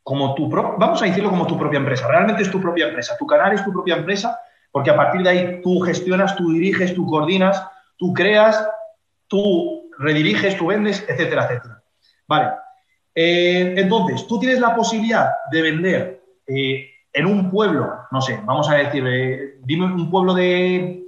[0.01, 2.07] como tu vamos a decirlo como tu propia empresa.
[2.07, 3.15] Realmente es tu propia empresa.
[3.17, 4.39] Tu canal es tu propia empresa
[4.71, 7.63] porque a partir de ahí tú gestionas, tú diriges, tú coordinas,
[7.97, 8.67] tú creas,
[9.27, 11.83] tú rediriges, tú vendes, etcétera, etcétera.
[12.27, 12.51] Vale.
[13.13, 18.75] entonces, tú tienes la posibilidad de vender eh, en un pueblo, no sé, vamos a
[18.75, 21.03] decir, eh, dime un pueblo de,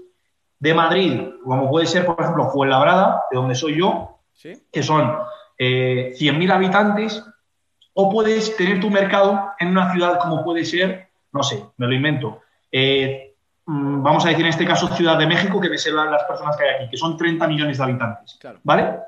[0.59, 4.19] de, Madrid, como puede ser, por ejemplo, Fuenlabrada, de donde soy yo,
[4.71, 5.17] que son
[5.57, 7.23] eh, 100.000 habitantes,
[7.93, 11.93] o puedes tener tu mercado en una ciudad como puede ser, no sé, me lo
[11.93, 12.41] invento,
[12.71, 16.23] eh, mm, vamos a decir en este caso Ciudad de México, que me sé las
[16.25, 18.99] personas que hay aquí, que son 30 millones de habitantes, ¿vale?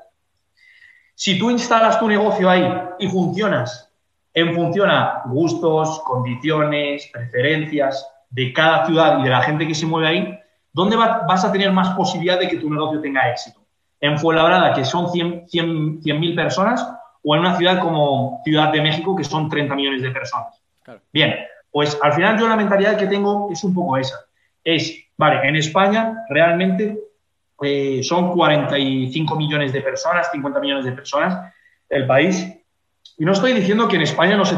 [1.14, 2.64] Si tú instalas tu negocio ahí
[2.98, 3.87] y funcionas
[4.38, 9.86] en función a gustos, condiciones, preferencias de cada ciudad y de la gente que se
[9.86, 10.38] mueve ahí,
[10.72, 13.60] ¿dónde vas a tener más posibilidad de que tu negocio tenga éxito?
[14.00, 16.86] ¿En Fuenlabrada, que son 100.000 personas,
[17.22, 20.62] o en una ciudad como Ciudad de México, que son 30 millones de personas?
[21.12, 21.34] Bien,
[21.70, 24.16] pues al final yo la mentalidad que tengo es un poco esa.
[24.62, 26.98] Es, vale, en España realmente
[27.60, 31.52] eh, son 45 millones de personas, 50 millones de personas
[31.88, 32.57] el país,
[33.18, 34.56] y no estoy diciendo que en España no se,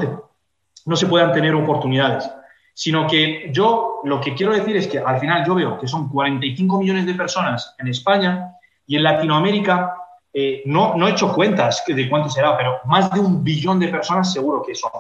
[0.87, 2.31] no se puedan tener oportunidades,
[2.75, 6.09] sino que yo lo que quiero decir es que al final yo veo que son
[6.09, 8.53] 45 millones de personas en España
[8.87, 9.95] y en Latinoamérica
[10.33, 13.89] eh, no, no he hecho cuentas de cuánto será, pero más de un billón de
[13.89, 14.91] personas seguro que son.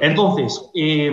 [0.00, 1.10] Entonces, eh,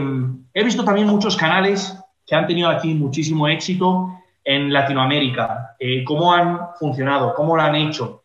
[0.53, 6.34] he visto también muchos canales que han tenido aquí muchísimo éxito en Latinoamérica, eh, cómo
[6.34, 8.24] han funcionado, cómo lo han hecho,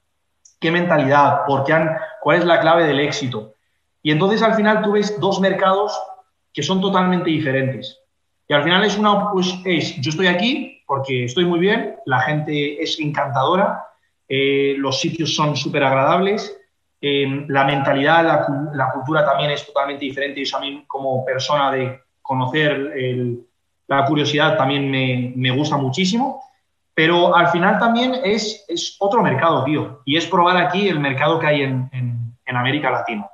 [0.61, 3.55] qué mentalidad, por qué han, cuál es la clave del éxito.
[4.03, 5.99] Y entonces al final tú ves dos mercados
[6.53, 7.99] que son totalmente diferentes.
[8.49, 12.21] Y al final es una, pues es, yo estoy aquí porque estoy muy bien, la
[12.21, 13.87] gente es encantadora,
[14.29, 16.57] eh, los sitios son súper agradables,
[17.01, 18.25] eh, la mentalidad,
[18.75, 22.93] la, cultura también es totalmente diferente y eso a mí como persona de conocer
[23.91, 26.45] la curiosidad también me, gusta muchísimo.
[27.01, 28.67] Pero al final también es,
[28.99, 30.03] otro mercado, tío.
[30.05, 31.89] Y es probar aquí el mercado que hay en,
[32.51, 33.27] en América Latina,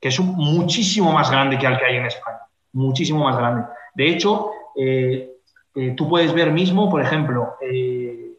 [0.00, 2.38] que es muchísimo más grande que el que hay en España.
[2.72, 3.64] Muchísimo más grande.
[3.94, 5.32] De hecho, eh,
[5.74, 8.32] eh, tú puedes ver mismo, por ejemplo, eh,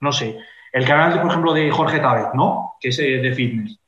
[0.00, 0.38] no sé,
[0.72, 2.74] el canal, por ejemplo, de Jorge Távez, ¿no?
[2.80, 3.78] Que es de fitness.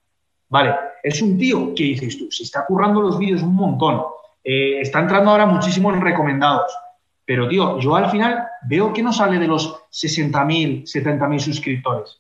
[0.49, 4.03] Vale, es un tío que dices tú, se está currando los vídeos un montón,
[4.45, 6.77] está entrando ahora muchísimos recomendados,
[7.25, 12.19] pero tío, yo al final veo que no sale de los 60.000, 70.000 suscriptores.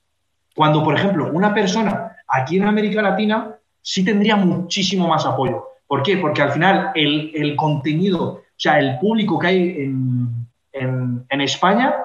[0.55, 5.67] Cuando, por ejemplo, una persona aquí en América Latina sí tendría muchísimo más apoyo.
[5.87, 6.17] ¿Por qué?
[6.19, 9.77] Porque al final el, el contenido o sea, el público que hay
[10.73, 11.97] en, España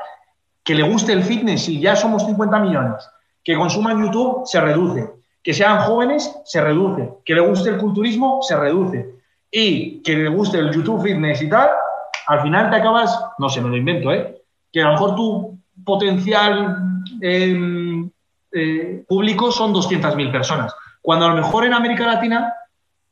[0.63, 3.07] que le guste el fitness y ya somos 50 millones,
[3.43, 5.07] que consuman YouTube se reduce,
[5.43, 9.07] que sean jóvenes se reduce, que le guste el culturismo se reduce
[9.51, 11.69] y que le guste el YouTube fitness y tal,
[12.27, 14.41] al final te acabas, no sé, me lo invento, ¿eh?
[14.71, 18.09] que a lo mejor tu potencial em,
[18.51, 22.53] eh, público son 200.000 personas, cuando a lo mejor en América Latina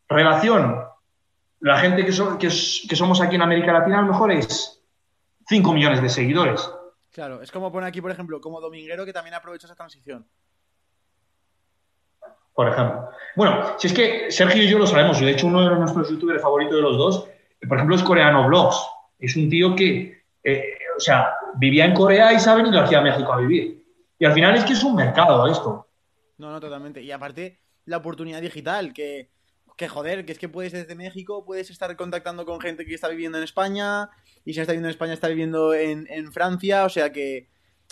[0.08, 0.84] relación
[1.62, 4.84] la gente que, somos aquí en América Latina a lo mejor es
[5.48, 6.70] 5 millones de seguidores.
[7.12, 10.28] Claro, es como poner aquí, por ejemplo, como Dominguero que también aprovecha esa transición.
[12.54, 13.10] Por ejemplo.
[13.36, 16.42] Bueno, si es que Sergio y yo lo sabemos, de hecho uno de nuestros youtubers
[16.42, 17.28] favoritos de los dos,
[17.68, 18.78] por ejemplo, es Coreano Vlogs.
[19.20, 23.00] Es un tío que, eh, o sea, vivía en Corea y sabe y lo hacía
[23.00, 23.86] a México a vivir.
[24.18, 25.88] Y al final es que es un mercado esto.
[26.38, 27.02] No, no, totalmente.
[27.02, 29.30] Y aparte, la oportunidad digital, que
[29.76, 33.10] que joder, que es que puedes desde México, puedes estar contactando con gente que está
[33.10, 34.10] viviendo en España,
[34.46, 37.50] y si está viviendo en España, está viviendo en, Francia, o sea que,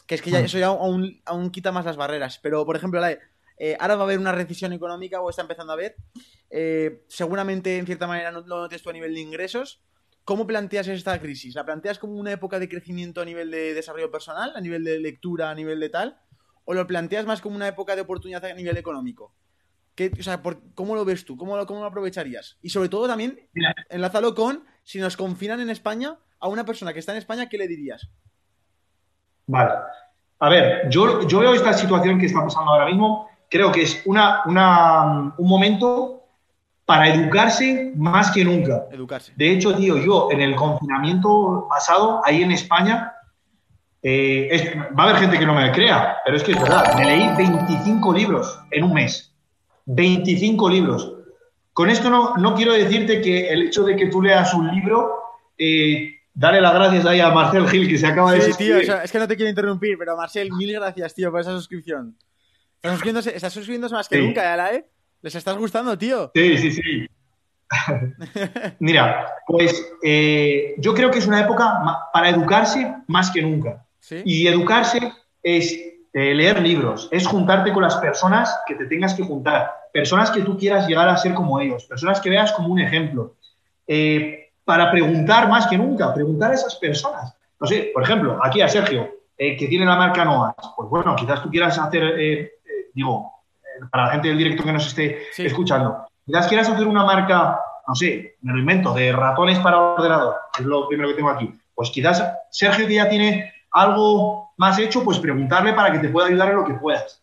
[0.07, 0.45] es que ya, hmm.
[0.45, 2.39] eso ya aún, aún, quita más las barreras.
[2.41, 5.75] Pero, por ejemplo, eh, ahora va a haber una recesión económica, o está empezando a
[5.75, 5.95] haber,
[6.49, 9.81] eh, seguramente en cierta manera no lo notes tú a nivel de ingresos.
[10.25, 11.55] ¿Cómo planteas esta crisis?
[11.55, 14.99] ¿La planteas como una época de crecimiento a nivel de desarrollo personal, a nivel de
[14.99, 16.17] lectura, a nivel de tal?
[16.65, 19.33] ¿O lo planteas más como una época de oportunidad a nivel económico?
[20.19, 20.41] o sea,
[20.75, 21.38] ¿Cómo lo ves tú?
[21.38, 22.57] ¿Cómo lo, ¿Cómo lo aprovecharías?
[22.62, 23.49] Y sobre todo también,
[23.89, 27.57] enlázalo con, si nos confinan en España, a una persona que está en España, ¿qué
[27.57, 28.09] le dirías?
[29.45, 29.73] Vale.
[30.39, 34.01] A ver, yo, yo veo esta situación que está pasando ahora mismo, creo que es
[34.05, 36.22] una, una, un momento
[36.86, 38.86] para educarse más que nunca.
[38.91, 39.34] Educarse.
[39.36, 43.13] De hecho, tío, yo en el confinamiento pasado, ahí en España,
[44.02, 47.06] eh, va a haber gente que no me crea, pero es que es verdad, me
[47.06, 49.34] leí 25 libros en un mes.
[49.86, 51.13] 25 libros.
[51.72, 55.10] Con esto no, no quiero decirte que el hecho de que tú leas un libro,
[55.58, 59.12] eh, dale las gracias ahí a Marcel Gil que se acaba de Sí, tío, es
[59.12, 62.17] que no te quiero interrumpir, pero Marcel, mil gracias, tío, por esa suscripción.
[62.76, 64.86] Estás suscribiéndose, estás suscribiéndose más que nunca, ¿eh, ¿eh?
[65.23, 66.31] ¿Les estás gustando, tío?
[66.36, 67.07] Sí, sí, sí.
[68.79, 73.86] Mira, pues eh, yo creo que es una época para educarse más que nunca.
[74.25, 75.71] Y educarse es
[76.12, 80.41] eh, leer libros, es juntarte con las personas que te tengas que juntar, personas que
[80.41, 83.38] tú quieras llegar a ser como ellos, personas que veas como un ejemplo,
[83.88, 87.33] eh, para preguntar más que nunca, preguntar a esas personas.
[87.62, 91.41] No sé, por ejemplo, aquí a Sergio, que tiene la marca Noas, pues bueno, quizás
[91.41, 92.51] tú quieras hacer,
[92.93, 93.33] digo,
[93.91, 97.95] para la gente del directo que nos esté escuchando, quizás quieras hacer una marca, no
[97.95, 101.51] sé, me lo invento, de ratones para ordenador, es lo primero que tengo aquí.
[101.75, 106.27] Pues quizás Sergio que ya tiene algo más hecho, pues preguntarle para que te pueda
[106.27, 107.21] ayudar en lo que puedas.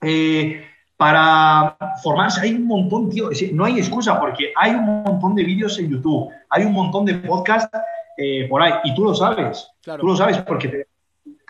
[0.00, 0.64] Eh,
[0.96, 5.76] para formarse hay un montón, tío, no hay excusa porque hay un montón de vídeos
[5.80, 7.76] en YouTube, hay un montón de podcasts
[8.16, 10.86] eh, por ahí y tú lo sabes, tú lo sabes porque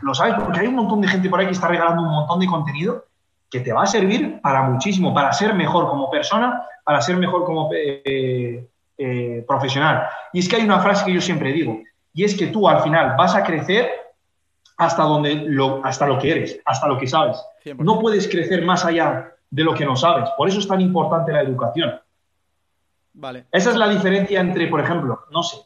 [0.01, 2.41] lo sabes porque hay un montón de gente por ahí que está regalando un montón
[2.41, 3.05] de contenido
[3.53, 7.45] que te va a servir para muchísimo, para ser mejor como persona, para ser mejor
[7.45, 8.65] como eh,
[9.47, 10.09] profesional.
[10.33, 11.83] Y es que hay una frase que yo siempre digo,
[12.15, 13.91] y es que tú al final vas a crecer
[14.79, 17.45] hasta, donde lo, hasta lo que eres, hasta lo que sabes.
[17.77, 20.31] No puedes crecer más allá de lo que no sabes.
[20.37, 22.01] Por eso es tan importante la educación.
[23.13, 23.45] Vale.
[23.53, 25.59] Esa es la diferencia entre, por ejemplo, no sé.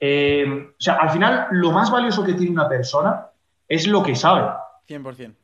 [0.00, 3.26] Eh, o sea, al final, lo más valioso que tiene una persona
[3.68, 4.48] es lo que sabe.
[4.88, 5.34] 100%.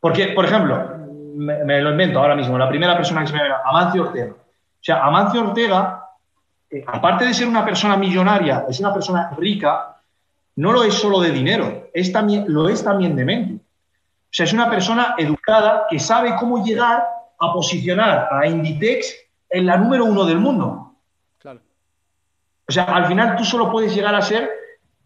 [0.00, 1.00] Porque, por ejemplo,
[1.40, 4.32] me, lo invento ahora mismo, la primera persona que se me viene, Amancio Ortega.
[4.32, 6.08] O sea, Amancio Ortega,
[6.70, 9.96] eh, aparte de ser una persona millonaria, es una persona rica,
[10.56, 13.54] no lo es solo de dinero, es también, lo es también de mente.
[13.54, 17.04] O sea, es una persona educada que sabe cómo llegar
[17.38, 19.14] a posicionar a Inditex
[19.48, 20.94] en la número uno del mundo.
[21.38, 21.60] Claro.
[22.68, 24.48] O sea, al final tú solo puedes llegar a ser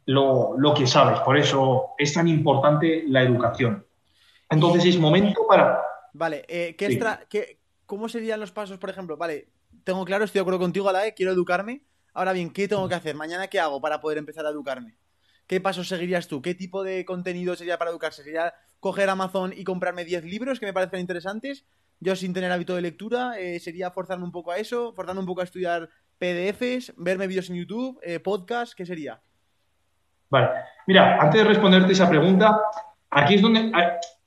[0.06, 1.20] lo, que sabes.
[1.20, 3.84] Por eso es tan importante la educación.
[4.50, 5.80] Entonces es momento para...
[6.14, 7.26] Vale, eh, ¿qué extra,
[7.86, 9.16] ¿cómo serían los pasos, por ejemplo?
[9.16, 9.48] Vale,
[9.82, 11.82] tengo claro, estoy de acuerdo contigo, Alae, quiero educarme.
[12.12, 13.16] Ahora bien, ¿qué tengo que hacer?
[13.16, 14.96] ¿Mañana qué hago para poder empezar a educarme?
[15.48, 16.40] ¿Qué pasos seguirías tú?
[16.40, 18.22] ¿Qué tipo de contenido sería para educarse?
[18.22, 21.66] ¿Sería coger Amazon y comprarme 10 libros que me parecen interesantes?
[21.98, 25.26] Yo sin tener hábito de lectura, eh, sería forzarme un poco a eso, forzarme un
[25.26, 29.20] poco a estudiar PDFs, verme vídeos en YouTube, eh, podcast, ¿qué sería?
[30.30, 30.50] Vale,
[30.86, 32.60] mira, antes de responderte esa pregunta,
[33.10, 33.72] aquí es donde,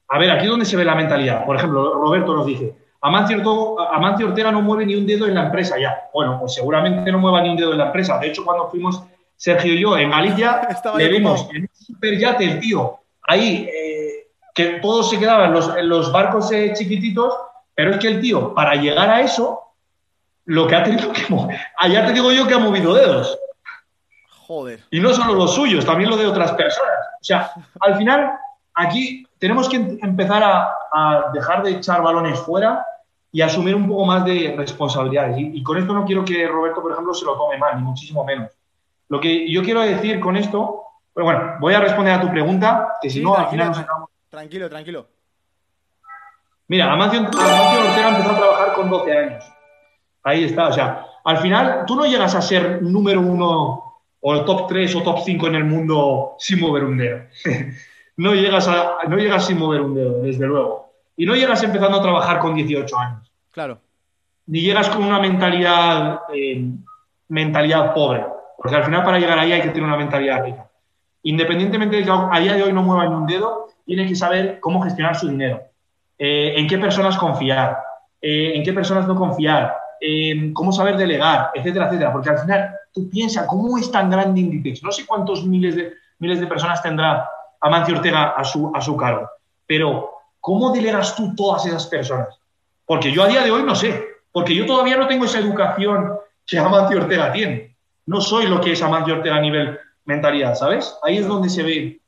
[0.10, 1.46] a, ver, aquí es donde se ve la mentalidad.
[1.46, 5.46] Por ejemplo, Roberto nos dice, Amancio, Amancio Ortega no mueve ni un dedo en la
[5.46, 6.10] empresa ya.
[6.13, 8.17] Bueno, pues seguramente no mueva ni un dedo en la empresa.
[8.17, 9.04] De hecho, cuando fuimos
[9.36, 10.67] Sergio y yo en Galicia,
[10.98, 16.12] le vimos en un superyate el tío ahí, eh, que todos se quedaban en los,
[16.12, 17.34] barcos eh, chiquititos,
[17.76, 19.62] pero es que el tío, para llegar a eso,
[20.46, 23.38] lo que ha tenido que mover, allá te digo yo que ha movido dedos.
[24.48, 24.80] Joder.
[24.89, 26.98] Y no solo los suyos, también lo de otras personas.
[27.22, 28.32] O sea, al final,
[28.78, 32.86] aquí tenemos que empezar a, dejar de echar balones fuera
[33.32, 35.38] y asumir un poco más de responsabilidades.
[35.38, 37.84] Y, y, con esto no quiero que Roberto, por ejemplo, se lo tome mal, ni
[37.84, 38.52] muchísimo menos.
[39.10, 42.96] Lo que yo quiero decir con esto, pero bueno, voy a responder a tu pregunta,
[43.02, 44.10] que si no, al final nos acabamos...
[44.30, 45.08] Tranquilo, tranquilo.
[46.68, 49.54] Mira, Amancio, Ortega empezó a trabajar con 12 años.
[50.24, 54.44] Ahí está, o sea, al final tú no llegas a ser número uno o el
[54.46, 57.22] top 3 o top 5 en el mundo sin mover un dedo.
[58.17, 60.91] no, llegas a, no llegas sin mover un dedo, desde luego.
[61.15, 63.32] Y no llegas empezando a trabajar con 18 años.
[63.51, 63.80] Claro.
[64.47, 66.65] Ni llegas con una mentalidad, eh,
[67.30, 68.25] mentalidad pobre.
[68.58, 70.67] Porque al final para llegar ahí hay que tener una mentalidad rica.
[71.23, 74.60] Independientemente de que a día de hoy no mueva ni un dedo, tiene que saber
[74.60, 75.62] cómo gestionar su dinero,
[76.17, 77.77] eh, en qué personas confiar,
[78.21, 79.75] eh, en qué personas no confiar,
[80.53, 82.12] cómo saber delegar, etcétera, etcétera.
[82.12, 84.84] Porque al final tú piensas, ¿cómo es tan grande Inditex?
[84.84, 87.27] No sé cuántos miles de, miles de personas tendrá
[87.62, 89.30] Amancio Ortega a su, a su cargo,
[89.65, 92.39] pero ¿cómo delegas tú todas esas personas?
[92.86, 96.17] Porque yo a día de hoy no sé, porque yo todavía no tengo esa educación
[96.46, 100.98] que Amancio Ortega tiene no soy lo que es Amancio Ortega a nivel mentalidad, ¿sabes?
[101.04, 102.02] Ahí es donde se ve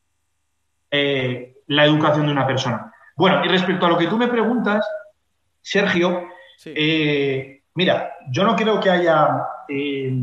[0.89, 2.91] eh, la educación de una persona.
[3.15, 4.87] Bueno, y respecto a lo que tú me preguntas,
[5.61, 6.29] Sergio,
[6.65, 10.13] eh, mira, yo no creo que haya, eh,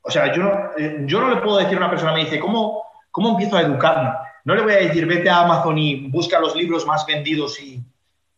[0.00, 2.84] o sea, yo no, yo no le puedo decir a una persona, me dice, ¿cómo,
[3.10, 4.10] ¿cómo empiezo a educarme?
[4.48, 7.84] No le voy a decir, vete a Amazon y busca los libros más vendidos y,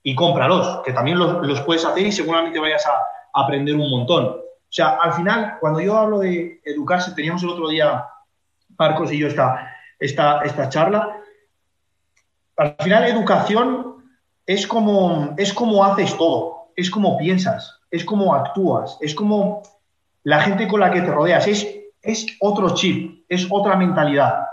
[0.03, 3.01] y cómpralos, que también los, los, puedes hacer y seguramente vayas a
[3.33, 4.25] aprender un montón.
[4.25, 8.09] O sea, al final, cuando yo hablo de educarse, teníamos el otro día,
[8.77, 11.16] Marcos y yo, esta, esta, esta charla.
[12.57, 14.05] Al final, educación
[14.44, 19.62] es como, es como haces todo, es como piensas, es como actúas, es como
[20.25, 21.68] la gente con la que te rodeas, es,
[22.03, 24.46] es otro chip, es otra mentalidad.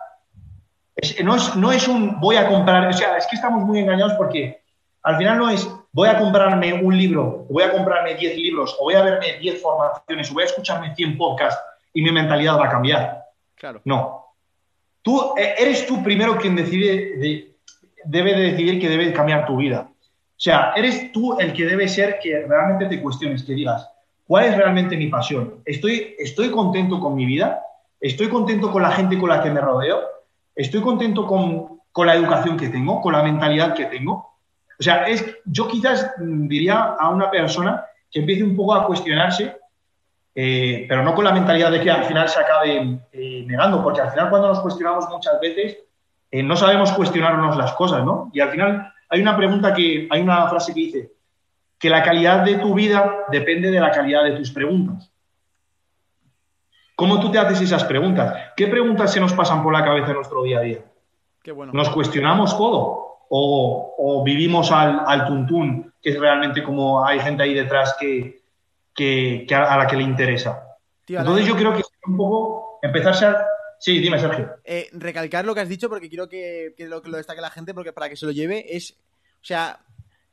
[1.24, 4.14] No, es, no es un voy a comprar, o sea, es que estamos muy engañados
[4.14, 4.62] porque
[5.04, 8.84] al final no es voy a comprarme un libro, voy a comprarme 10 libros, o
[8.84, 11.60] voy a verme 10 formaciones, o voy a escucharme 100 podcasts
[11.94, 13.24] y mi mentalidad va a cambiar.
[13.56, 13.82] Claro.
[13.86, 14.26] No.
[15.02, 17.56] Tú eh, eres tú primero quien decide,
[18.06, 19.90] debe de decidir que debe cambiar tu vida.
[19.90, 23.90] O sea, eres tú el que debe ser que realmente te cuestiones, que digas,
[24.28, 25.62] ¿cuál es realmente mi pasión?
[25.66, 27.64] ¿Estoy, estoy contento con mi vida?
[28.00, 30.17] ¿Estoy contento con la gente con la que me rodeo?
[30.58, 34.38] ¿Estoy contento con, con la educación que tengo, con la mentalidad que tengo?
[34.80, 39.56] O sea, es, yo quizás diría a una persona que empiece un poco a cuestionarse,
[40.34, 44.02] eh, pero no con la mentalidad de que al final se acabe eh, negando, porque
[44.02, 45.78] al final cuando nos cuestionamos muchas veces
[46.32, 48.32] eh, no sabemos cuestionarnos las cosas, ¿no?
[48.34, 51.12] Y al final hay una pregunta que, hay una frase que dice,
[51.78, 55.12] que la calidad de tu vida depende de la calidad de tus preguntas.
[56.98, 58.54] ¿Cómo tú te haces esas preguntas?
[58.56, 60.80] ¿Qué preguntas se nos pasan por la cabeza en nuestro día a día?
[61.44, 61.72] Qué bueno.
[61.72, 67.54] Nos cuestionamos todo o, vivimos al, al, tuntún, que es realmente como hay gente ahí
[67.54, 68.42] detrás que,
[68.96, 70.76] que, a, la que le interesa.
[71.08, 73.46] Entonces yo creo que es un poco empezarse a...
[73.78, 74.56] Sí, dime, Sergio.
[74.64, 77.76] Eh, recalcar lo que has dicho porque quiero que, lo, que lo destaque la gente
[77.76, 78.98] porque para que se lo lleve es...
[79.40, 79.82] O sea,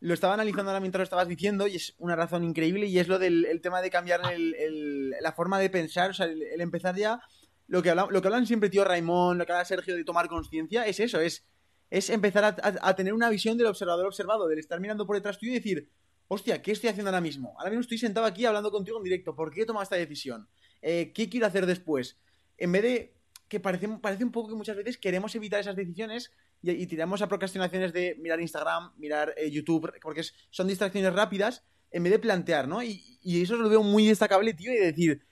[0.04, 3.08] lo estaba analizando ahora mientras lo estabas diciendo y es una razón increíble y es
[3.08, 7.20] lo del tema de cambiar la forma de pensar, o sea, el, empezar ya...
[7.66, 10.28] Lo que, hablan, lo que hablan siempre tío Raimón, lo que habla Sergio de tomar
[10.28, 11.46] conciencia, es eso, es
[11.88, 15.38] es empezar a, a tener una visión del observador observado, del estar mirando por detrás
[15.38, 15.88] tuyo y decir,
[16.28, 17.54] hostia, ¿qué estoy haciendo ahora mismo?
[17.56, 19.34] Ahora mismo estoy sentado aquí hablando contigo en directo.
[19.34, 20.48] ¿Por qué he tomado esta decisión?
[20.82, 22.18] Eh, ¿Qué quiero hacer después?
[22.58, 23.14] En vez de
[23.48, 26.32] que parece, parece un poco que muchas veces queremos evitar esas decisiones
[26.62, 32.02] y, tiramos a procrastinaciones de mirar Instagram, mirar eh, YouTube, porque son distracciones rápidas, en
[32.02, 32.82] vez de plantear, ¿no?
[32.82, 35.26] Y, eso lo veo muy destacable, tío, y decir,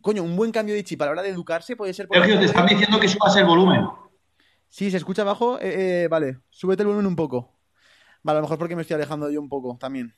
[0.00, 2.08] coño, un buen cambio de chip a la hora de educarse puede ser...
[2.10, 3.86] Sergio, te están diciendo que subas el volumen.
[4.68, 5.58] Sí, se escucha abajo.
[5.60, 7.58] Eh, vale, súbete el volumen un poco.
[8.22, 10.14] Vale, a lo mejor porque me estoy alejando yo un poco también.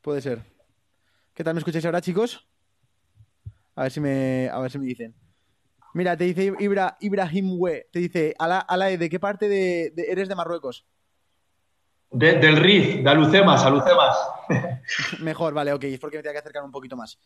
[0.00, 0.42] Puede ser.
[1.34, 2.46] ¿Qué tal me escucháis ahora, chicos?
[3.74, 5.21] A ver si me, a ver si me dicen.
[5.94, 10.34] Mira, te dice Ibra, Ibrahim We, te dice, Ala, ¿de qué parte de, eres de
[10.34, 10.86] Marruecos?
[12.10, 14.16] del RIF, de Alucemas, Alucemas.
[15.20, 17.18] Mejor, vale, ok, es porque me tengo que acercar un poquito más.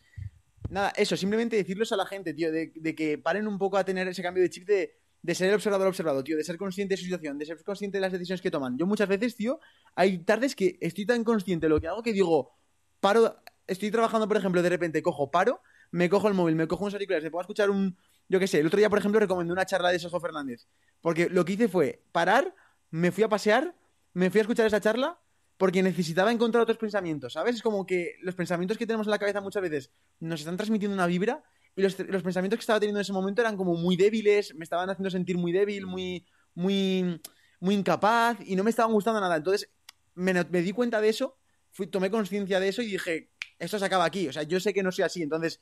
[0.69, 4.07] Nada, eso, simplemente decirles a la gente, tío, de, que paren un poco a tener
[4.07, 4.93] ese cambio de chip de,
[5.23, 7.97] de ser el observador observado, tío, de ser consciente de su situación, de ser consciente
[7.99, 8.79] de las decisiones que toman.
[8.79, 9.59] Yo muchas veces, tío,
[9.97, 12.53] hay tardes que estoy tan consciente de lo que hago que digo,
[13.01, 15.61] paro, estoy trabajando, por ejemplo, de repente cojo, paro,
[15.91, 17.97] me cojo el móvil, me cojo unos auriculares, me puedo escuchar un,
[18.29, 20.66] yo qué sé, el otro día, por ejemplo, recomendé una charla de Sergio Fernández.
[21.01, 22.55] Porque lo que hice fue parar,
[22.91, 23.74] me fui a pasear,
[24.12, 25.20] me fui a escuchar esa charla
[25.57, 27.57] porque necesitaba encontrar otros pensamientos, ¿sabes?
[27.57, 30.95] Es como que los pensamientos que tenemos en la cabeza muchas veces nos están transmitiendo
[30.95, 31.43] una vibra
[31.74, 34.89] y los, pensamientos que estaba teniendo en ese momento eran como muy débiles, me estaban
[34.89, 37.20] haciendo sentir muy débil, muy, muy,
[37.61, 39.37] muy incapaz y no me estaban gustando nada.
[39.37, 39.70] Entonces
[40.14, 41.39] me, di cuenta de eso,
[41.70, 44.29] fui, tomé conciencia de eso y dije, esto se acaba aquí.
[44.29, 45.61] O sea, yo sé que no soy así, entonces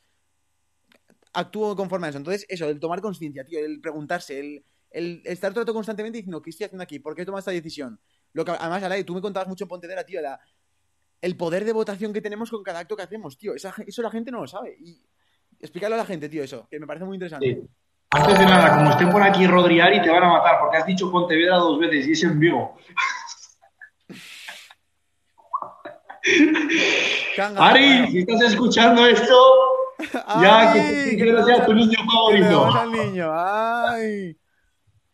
[1.34, 2.18] actúo conforme a eso.
[2.18, 6.40] Entonces, eso, el tomar conciencia, tío, el preguntarse, el, el estar todo el constantemente diciendo,
[6.40, 7.00] ¿qué estoy haciendo aquí?
[7.00, 7.98] ¿Por qué he tomado esta decisión?
[8.32, 10.20] Lo que, además, Alain, tú me contabas mucho en Pontedera, tío,
[11.20, 13.54] el poder de votación que tenemos con cada acto que hacemos, tío.
[13.54, 14.76] eso la gente no lo sabe.
[14.78, 15.02] Y
[15.60, 17.62] explícalo a la gente, tío, eso, que me parece muy interesante.
[18.10, 20.86] Antes de nada, como estén por aquí rodear y te van a matar, porque has
[20.86, 22.76] dicho Pontevedra dos veces y es en vivo.
[27.56, 29.34] Ari, si estás escuchando esto,
[30.42, 32.66] ya, que, que no sea tu niño favorito.
[32.66, 34.36] al niño, ay.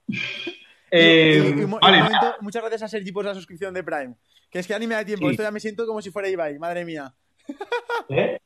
[0.92, 2.02] Eh, vale.
[2.40, 4.16] muchas gracias a Sergi por la suscripción de Prime.
[4.50, 5.30] Que es que ya ni me da tiempo.
[5.30, 7.14] Esto ya me siento como si fuera Ibai, madre mía.
[8.08, 8.40] ¿Eh?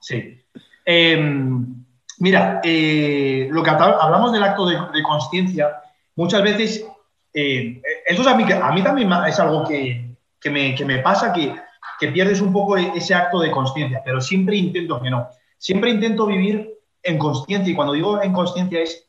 [0.00, 0.44] Sí.
[0.84, 1.84] Em,
[2.18, 5.82] mira, eh, lo que hablamos del acto de, conciencia,
[6.16, 6.86] muchas veces,
[7.32, 10.98] eh, eso es a mí, a mí también es algo que, que, me, que me,
[10.98, 11.54] pasa, que,
[11.98, 15.28] que pierdes un poco ese acto de conciencia, pero siempre intento que no.
[15.58, 19.06] Siempre intento vivir en conciencia y cuando digo en conciencia es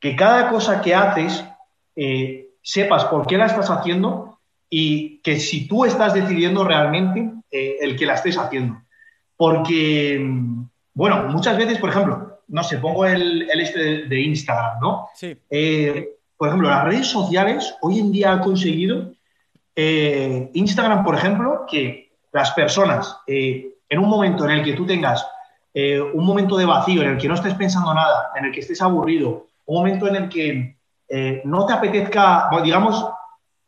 [0.00, 1.44] que cada cosa que haces
[1.94, 7.76] eh, sepas por qué la estás haciendo y que si tú estás decidiendo realmente eh,
[7.80, 8.82] el que la estés haciendo.
[9.36, 10.18] Porque,
[10.94, 15.08] bueno, muchas veces, por ejemplo, no sé, pongo el, este de, Instagram, ¿no?
[15.14, 15.36] Sí.
[15.50, 19.12] Eh, por ejemplo, las redes sociales hoy en día han conseguido,
[19.74, 25.26] Instagram, por ejemplo, que las personas, en un momento en el que tú tengas
[26.14, 28.80] un momento de vacío, en el que no estés pensando nada, en el que estés
[28.80, 33.06] aburrido, un momento en el que eh, no te apetezca, digamos,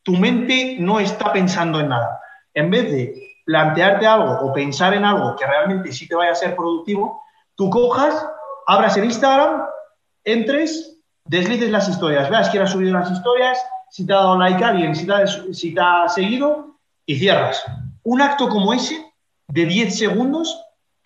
[0.03, 2.21] tu mente no está pensando en nada.
[2.55, 6.35] En vez de plantearte algo o pensar en algo que realmente sí te vaya a
[6.35, 7.23] ser productivo,
[7.55, 8.27] tú cojas,
[8.67, 9.67] abras el Instagram,
[10.25, 13.59] entres, deslices las historias, veas quién ha subido las historias,
[13.91, 17.63] si te ha dado like a alguien, si te ha seguido y cierras.
[18.03, 19.13] Un acto como ese
[19.49, 20.59] de 10 segundos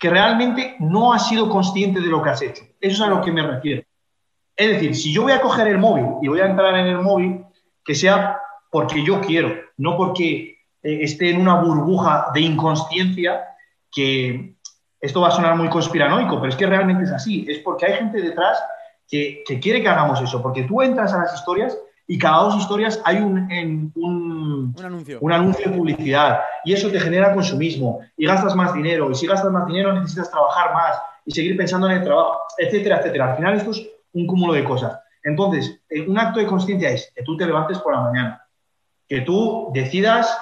[0.03, 2.65] que realmente no has sido consciente de lo que has hecho.
[2.81, 3.83] Eso es a lo que me refiero.
[4.53, 6.97] Es decir, si yo voy a coger el móvil y voy a entrar en el
[6.97, 7.45] móvil,
[7.85, 8.37] que sea
[8.69, 13.45] porque yo quiero, no porque eh, esté en una burbuja de inconsciencia
[13.89, 14.57] que
[14.99, 17.45] esto va a sonar muy conspiranoico, pero es que realmente es así.
[17.47, 18.61] Es porque hay gente detrás
[19.07, 21.77] que, quiere que hagamos eso, porque tú entras a las historias
[22.07, 23.47] y cada dos historias hay un,
[24.81, 25.17] anuncio.
[25.21, 29.27] un anuncio de publicidad y eso te genera consumismo y gastas más dinero y si
[29.27, 33.31] gastas más dinero necesitas trabajar más y seguir pensando en el trabajo, etcétera, etcétera.
[33.31, 34.99] Al final esto es un cúmulo de cosas.
[35.23, 38.45] Entonces, eh, un acto de conciencia es que tú te levantes por la mañana,
[39.07, 40.37] que tú decidas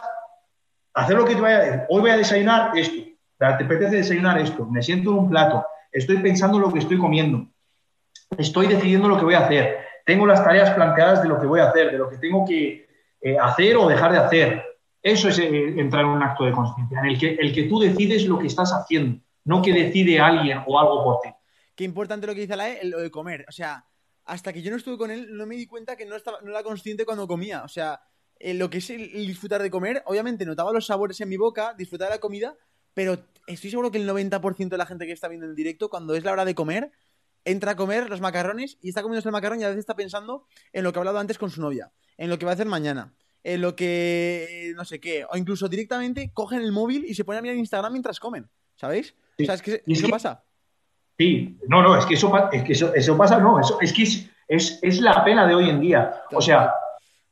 [0.94, 1.82] hacer lo que te vaya a decir.
[1.90, 3.02] Hoy voy a desayunar esto,
[3.38, 6.98] te apetece desayunar esto, me siento en un plato, estoy pensando en lo que estoy
[6.98, 7.48] comiendo,
[8.38, 11.60] estoy decidiendo lo que voy a hacer, tengo las tareas planteadas de lo que voy
[11.60, 12.88] a hacer, de lo que tengo que
[13.22, 14.64] eh, hacer o dejar de hacer.
[15.02, 17.80] Eso es eh, entrar en un acto de conciencia, en el que, el que tú
[17.80, 21.30] decides lo que estás haciendo, no que decide alguien o algo por ti
[21.82, 23.44] qué importante lo que dice la E, lo de comer.
[23.50, 23.86] O sea,
[24.26, 26.52] hasta que yo no estuve con él, no me di cuenta que no, estaba, no
[26.52, 27.64] era consciente cuando comía.
[27.64, 28.02] O sea,
[28.38, 31.74] eh, lo que es el, disfrutar de comer, obviamente notaba los sabores en mi boca,
[31.76, 32.56] disfrutar de la comida,
[32.94, 33.18] pero
[33.48, 36.24] estoy seguro que el 90% de la gente que está viendo en directo, cuando es
[36.24, 36.92] la hora de comer,
[37.46, 40.46] entra a comer los macarrones y está comiendo el macarrón y a veces está pensando
[40.74, 41.92] en lo que he hablado antes con su novia.
[42.22, 43.12] En lo que va a hacer mañana,
[43.44, 47.40] en lo que no sé qué, o incluso directamente cogen el móvil y se ponen
[47.40, 49.16] a mirar Instagram mientras comen, ¿sabéis?
[49.40, 50.44] O sea, es que eso pasa.
[51.18, 54.80] Sí, no, no, es que eso, es que eso, pasa, no, eso, es que es,
[54.84, 56.22] es, la pena de hoy en día.
[56.32, 56.72] O sea,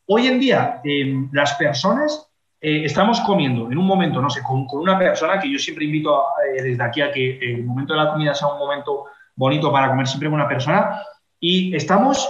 [0.07, 2.27] hoy en día eh, las personas
[2.59, 6.19] eh, estamos comiendo en un momento, no sé, con, una persona que yo siempre invito
[6.51, 9.89] eh, desde aquí a que el momento de la comida sea un momento bonito para
[9.89, 11.03] comer siempre con una persona
[11.39, 12.27] y estamos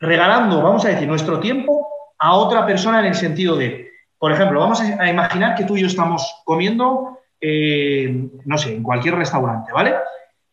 [0.00, 1.86] regalando, vamos a decir, nuestro tiempo
[2.18, 5.82] a otra persona en el sentido de, por ejemplo, vamos a imaginar que tú y
[5.82, 9.94] yo estamos comiendo, no sé, en cualquier restaurante, ¿vale?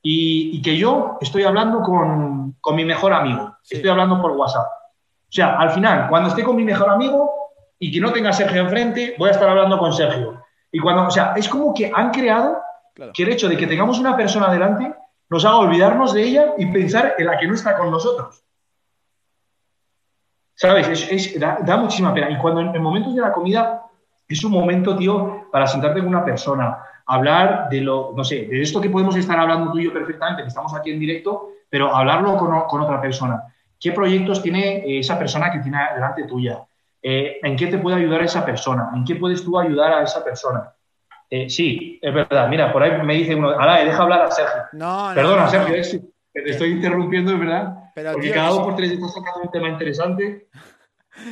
[0.10, 4.66] y, que yo estoy hablando con, mi mejor amigo, estoy hablando por WhatsApp.
[4.66, 7.30] O sea, al final, cuando esté con mi mejor amigo
[7.78, 10.42] y que no tenga Sergio enfrente, voy a estar hablando con Sergio.
[10.72, 12.62] Y cuando, o sea, es como que han creado
[13.14, 14.94] que el hecho de que tengamos una persona delante
[15.30, 18.44] nos haga olvidarnos de ella y pensar en la que no está con nosotros.
[20.58, 21.40] ¿Sabes?
[21.40, 22.32] da, muchísima pena.
[22.32, 23.84] Y cuando en momentos de la comida
[24.28, 28.64] es un momento, tío, para sentarte con una persona, hablar de lo, no sé, de
[28.64, 31.96] esto que podemos estar hablando tú y yo perfectamente, que estamos aquí en directo, pero
[31.96, 33.44] hablarlo con, otra persona.
[33.80, 36.64] ¿Qué proyectos tiene esa persona que tiene delante tuya?
[37.04, 38.90] Eh, ¿En qué te puede ayudar esa persona?
[38.96, 40.72] ¿En qué puedes tú ayudar a esa persona?
[41.30, 42.50] Eh, sí, es verdad.
[42.50, 44.64] Mira, por ahí me dice uno, Ala, deja hablar a Sergio.
[44.74, 46.02] No, Perdona, Sergio,
[46.34, 47.87] te estoy interrumpiendo, es verdad.
[48.14, 50.50] Porque cada dos por tres estás sacando un tema interesante.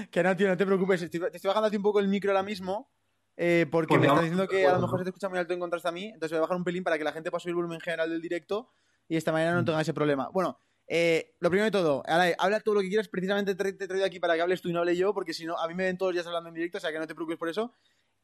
[0.10, 1.00] Que no, tío, no te preocupes.
[1.12, 2.90] te estoy bajando un poco el micro ahora mismo
[3.38, 5.60] eh, porque me está diciendo que a lo mejor se te escucha muy alto en
[5.60, 7.52] contraste a mí, entonces voy a bajar un pelín para que la gente pueda subir
[7.52, 8.70] el volumen general del directo
[9.10, 9.66] y de esta manera no mm.
[9.66, 10.30] tenga ese problema.
[10.32, 14.06] Bueno, eh, lo primero de todo, habla todo lo que quieras, precisamente te, he traído
[14.06, 15.84] aquí para que hables tú y no hable yo, porque si no, a mí me
[15.84, 17.74] ven todos los días hablando en directo, o sea que no te preocupes por eso.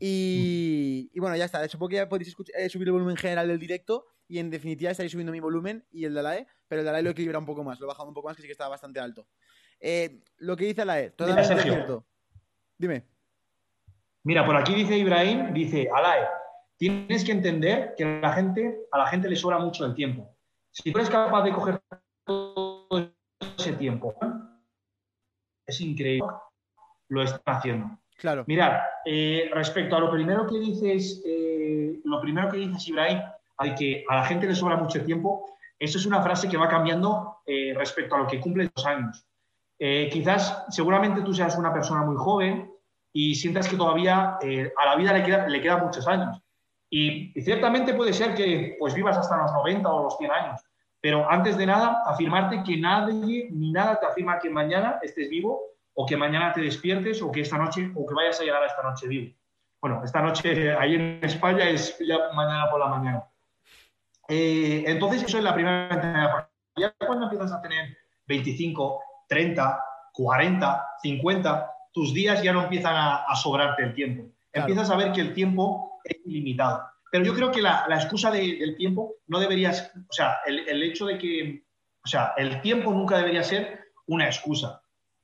[0.03, 1.67] Y, bueno, ya está.
[1.67, 5.11] Supongo que ya podéis eh, subir el volumen general del directo y en definitiva estaréis
[5.11, 7.37] subiendo mi volumen y el de la E, pero el de la E lo equilibra
[7.37, 9.27] un poco más, lo he bajado un poco más, que sí que estaba bastante alto.
[10.37, 12.07] lo que dice la E, totalmente cierto.
[12.79, 13.05] Dime.
[14.23, 16.27] Mira, por aquí dice Ibrahim, dice, Alae,
[16.77, 20.35] tienes que entender que la gente, a la gente le sobra mucho el tiempo.
[20.71, 21.79] Si tú eres capaz de coger
[22.25, 23.13] todo
[23.55, 24.15] ese tiempo,
[25.67, 26.27] es increíble,
[27.09, 28.00] lo están haciendo.
[28.21, 28.43] Claro.
[28.45, 33.19] Mirad, eh, respecto a lo primero que dices, eh, lo primero que dices, Ibrahim,
[33.57, 36.69] hay que a la gente le sobra mucho tiempo, eso es una frase que va
[36.69, 39.25] cambiando eh, respecto a lo que cumple los años.
[39.79, 42.71] quizás, seguramente tú seas una persona muy joven,
[43.11, 46.39] y sientas que todavía a la vida le, le quedan muchos años.
[46.91, 50.61] Y, ciertamente puede ser que pues vivas hasta los 90 o los 100 años,
[51.01, 55.71] pero antes de nada, afirmarte que nadie ni nada te afirma que mañana estés vivo
[55.93, 58.67] o que mañana te despiertes o que esta noche o que vayas a llegar a
[58.67, 59.35] esta noche vivo.
[59.81, 63.23] Bueno, esta noche ahí en España es ya mañana por la mañana.
[64.27, 66.49] Eh, entonces, eso es la primera ventana.
[66.77, 69.83] Ya cuando empiezas a tener 25, 30,
[70.13, 74.31] 40, 50, tus días ya no empiezan a, sobrarte el tiempo.
[74.53, 76.83] Empiezas a ver que el tiempo es ilimitado.
[77.11, 81.17] Pero yo creo que la, excusa del tiempo no debería, o sea, el, hecho de
[81.17, 81.65] que,
[82.03, 84.80] o sea, el tiempo nunca debería ser una excusa.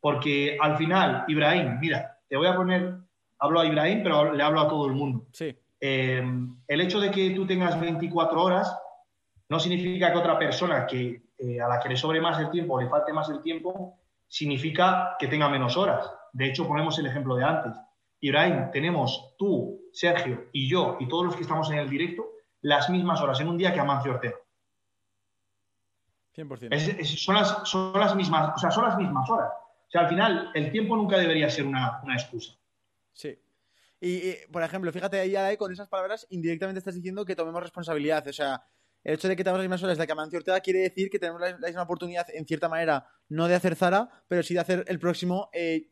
[0.07, 2.95] Porque al final, Ibrahim, mira, te voy a poner,
[3.39, 5.27] hablo a Ibrahim, pero le hablo a todo el mundo.
[5.33, 5.53] Sí.
[5.81, 6.23] Eh,
[6.65, 8.73] el hecho de que tú tengas 24 horas
[9.49, 12.75] no significa que otra persona que, eh, a la que le sobre más el tiempo
[12.75, 13.99] o le falte más el tiempo,
[14.29, 16.09] significa que tenga menos horas.
[16.31, 17.73] De hecho, ponemos el ejemplo de antes.
[18.21, 22.29] Ibrahim, tenemos tú, Sergio y yo y todos los que estamos en el directo
[22.61, 24.37] las mismas horas en un día que Amancio Ortega.
[26.33, 27.03] 100%.
[27.03, 29.51] son, las, son, las, mismas, o sea, son las mismas horas.
[29.87, 32.53] O sea, al final, el tiempo nunca debería ser una, excusa.
[33.13, 33.39] Sí.
[34.01, 38.27] Y, por ejemplo, fíjate ahí, con esas palabras, indirectamente estás diciendo que tomemos responsabilidad.
[38.27, 38.63] O sea,
[39.03, 41.19] el hecho de que tengamos las mismas horas de que Amancio Ortega quiere decir que
[41.19, 44.83] tenemos la, misma oportunidad, en cierta manera, no de hacer Zara, pero sí de hacer
[44.87, 45.89] el próximo eh,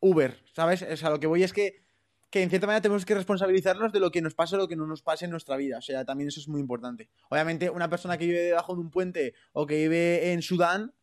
[0.00, 0.82] Uber, ¿sabes?
[0.82, 1.84] O sea, lo que voy es que,
[2.30, 4.76] que en cierta manera tenemos que responsabilizarnos de lo que nos pase o lo que
[4.76, 5.76] no nos pase en nuestra vida.
[5.76, 7.10] O sea, también eso es muy importante.
[7.28, 10.94] Obviamente, una persona que vive debajo de un puente o que vive en Sudán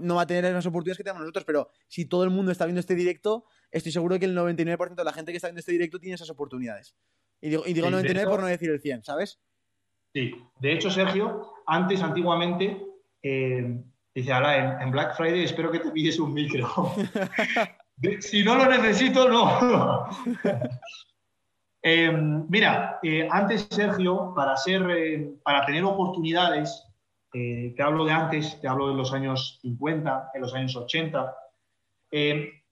[0.00, 2.64] no va a tener las oportunidades que tenemos nosotros, pero si todo el mundo está
[2.64, 5.60] viendo este directo, estoy seguro de que el 99% de la gente que está viendo
[5.60, 6.94] este directo tiene esas oportunidades.
[7.40, 9.38] Y digo, y digo 99 por no decir el 100, ¿sabes?
[10.12, 12.82] Sí, de hecho, Sergio, antes, antiguamente,
[13.22, 13.80] eh,
[14.14, 16.68] dice, ahora en, Black Friday espero que te pides un micro.
[18.20, 20.08] si no lo necesito, no.
[21.80, 24.82] Eh, mira, eh, antes, Sergio, para, ser,
[25.44, 26.87] para tener oportunidades,
[27.32, 31.34] te hablo de antes, te hablo de los años 50, en los años 80,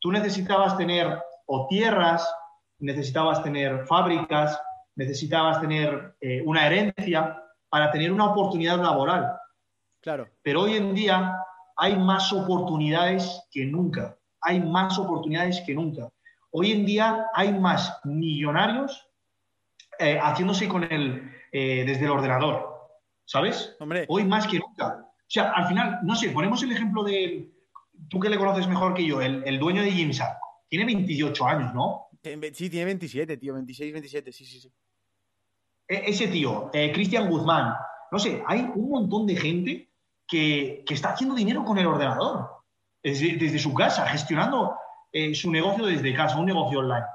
[0.01, 2.29] tú necesitabas tener o tierras,
[2.79, 4.61] necesitabas tener fábricas,
[4.97, 9.37] necesitabas tener eh, una herencia para tener una oportunidad laboral.
[10.01, 10.29] Claro.
[10.43, 11.37] Pero hoy en día
[11.77, 14.17] hay más oportunidades que nunca.
[14.43, 16.09] hay más oportunidades que nunca.
[16.53, 19.09] Hoy en día hay más millonarios
[19.99, 22.76] eh, haciéndose con el, eh, desde el ordenador,
[23.27, 23.77] ¿sabes?
[23.79, 24.07] Hombre.
[24.09, 25.05] Hoy más que nunca.
[25.05, 27.51] O sea, al final, no sé, ponemos el ejemplo de,
[28.09, 30.39] tú que le conoces mejor que yo, el, el dueño de Gymshark.
[30.69, 32.07] Tiene 28 años, ¿no?
[32.53, 34.73] Sí, tiene 27, tío, 26, 27, sí, sí, sí.
[35.89, 37.75] E- ese tío, eh, Cristian Guzmán,
[38.11, 39.93] no sé, hay un montón de gente
[40.27, 42.49] que, que está haciendo dinero con el ordenador,
[43.03, 44.75] desde, desde su casa, gestionando
[45.13, 47.07] eh, su negocio desde casa, un negocio online.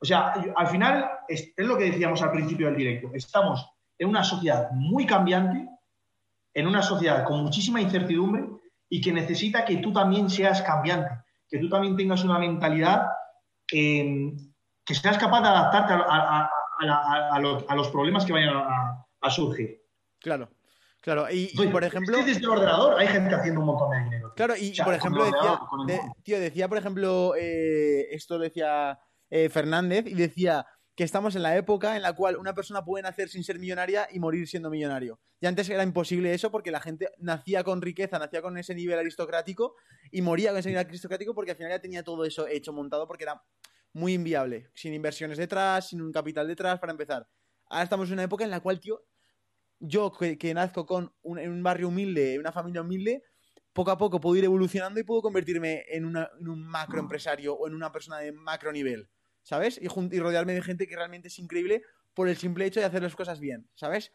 [0.00, 3.66] O sea, al final, es, es lo que decíamos al principio del directo, estamos
[4.04, 5.68] en una sociedad muy cambiante,
[6.52, 8.44] en una sociedad con muchísima incertidumbre
[8.88, 11.10] y que necesita que tú también seas cambiante,
[11.48, 13.06] que tú también tengas una mentalidad,
[13.72, 14.32] eh,
[14.84, 19.82] que seas capaz de adaptarte a, los, a los problemas que vayan a, surgir.
[20.20, 20.50] Claro,
[21.00, 21.30] claro.
[21.30, 22.18] Y, Entonces, por ejemplo.
[22.18, 24.28] desde el ordenador hay gente haciendo un montón de dinero.
[24.28, 24.34] tío.
[24.34, 29.00] Claro, y, O sea, por ejemplo decía, de- tío, decía, por ejemplo, eh, esto decía
[29.30, 33.02] eh, Fernández, y decía que estamos en la época en la cual una persona puede
[33.02, 35.20] nacer sin ser millonaria y morir siendo millonario.
[35.40, 38.98] Y antes era imposible eso porque la gente nacía con riqueza, nacía con ese nivel
[38.98, 39.74] aristocrático
[40.12, 43.06] y moría con ese nivel aristocrático porque al final ya tenía todo eso hecho, montado,
[43.08, 43.42] porque era
[43.92, 47.28] muy inviable, sin inversiones detrás, sin un capital detrás para empezar.
[47.66, 49.04] Ahora estamos en una época en la cual, tío,
[49.80, 53.22] yo que, que nazco con un, en un barrio humilde, en una familia humilde,
[53.74, 57.74] poco a poco puedo ir evolucionando y puedo convertirme en, un macro empresario o en
[57.74, 59.10] una persona de macro nivel,
[59.44, 59.80] ¿sabes?
[59.80, 59.88] Y,
[60.18, 61.82] rodearme de gente que realmente es increíble
[62.14, 64.12] por el simple hecho de hacer las cosas bien, ¿sabes?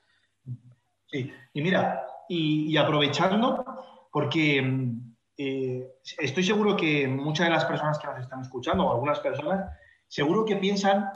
[1.07, 3.65] Sí, y mira, y, aprovechando,
[4.11, 5.87] porque mm, eh,
[6.19, 9.71] estoy seguro que muchas de las personas que nos están escuchando, o algunas personas,
[10.07, 11.09] seguro que piensan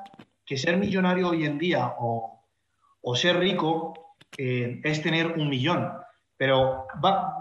[0.45, 2.45] que ser millonario hoy en día o,
[3.01, 5.91] o ser rico eh, es tener un millón.
[6.37, 7.37] Pero va-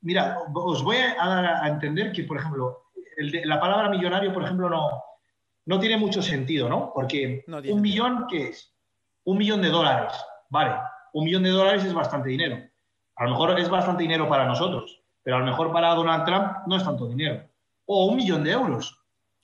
[0.00, 4.70] mira, os voy a dar a entender que, por ejemplo, la palabra millonario, por ejemplo,
[4.70, 5.07] no,
[5.68, 6.92] no tiene mucho sentido, ¿no?
[6.94, 8.74] Porque No un millón, ¿qué es?
[9.24, 10.14] Un millón de dólares,
[10.48, 10.74] vale.
[11.12, 12.56] Un millón de dólares es bastante dinero.
[13.16, 16.52] A lo mejor es bastante dinero para nosotros, pero a lo mejor para Donald Trump
[16.66, 17.44] no es tanto dinero.
[17.84, 18.98] O un millón de euros.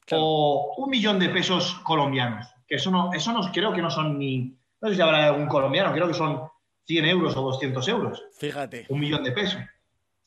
[0.07, 0.25] Claro.
[0.25, 2.47] O un millón de pesos colombianos.
[2.67, 4.57] Que eso no, eso no creo que no son ni.
[4.81, 6.43] No sé si habrá algún colombiano, creo que son
[6.87, 8.87] 100 euros o 200 euros Fíjate.
[8.89, 9.61] un millón de pesos.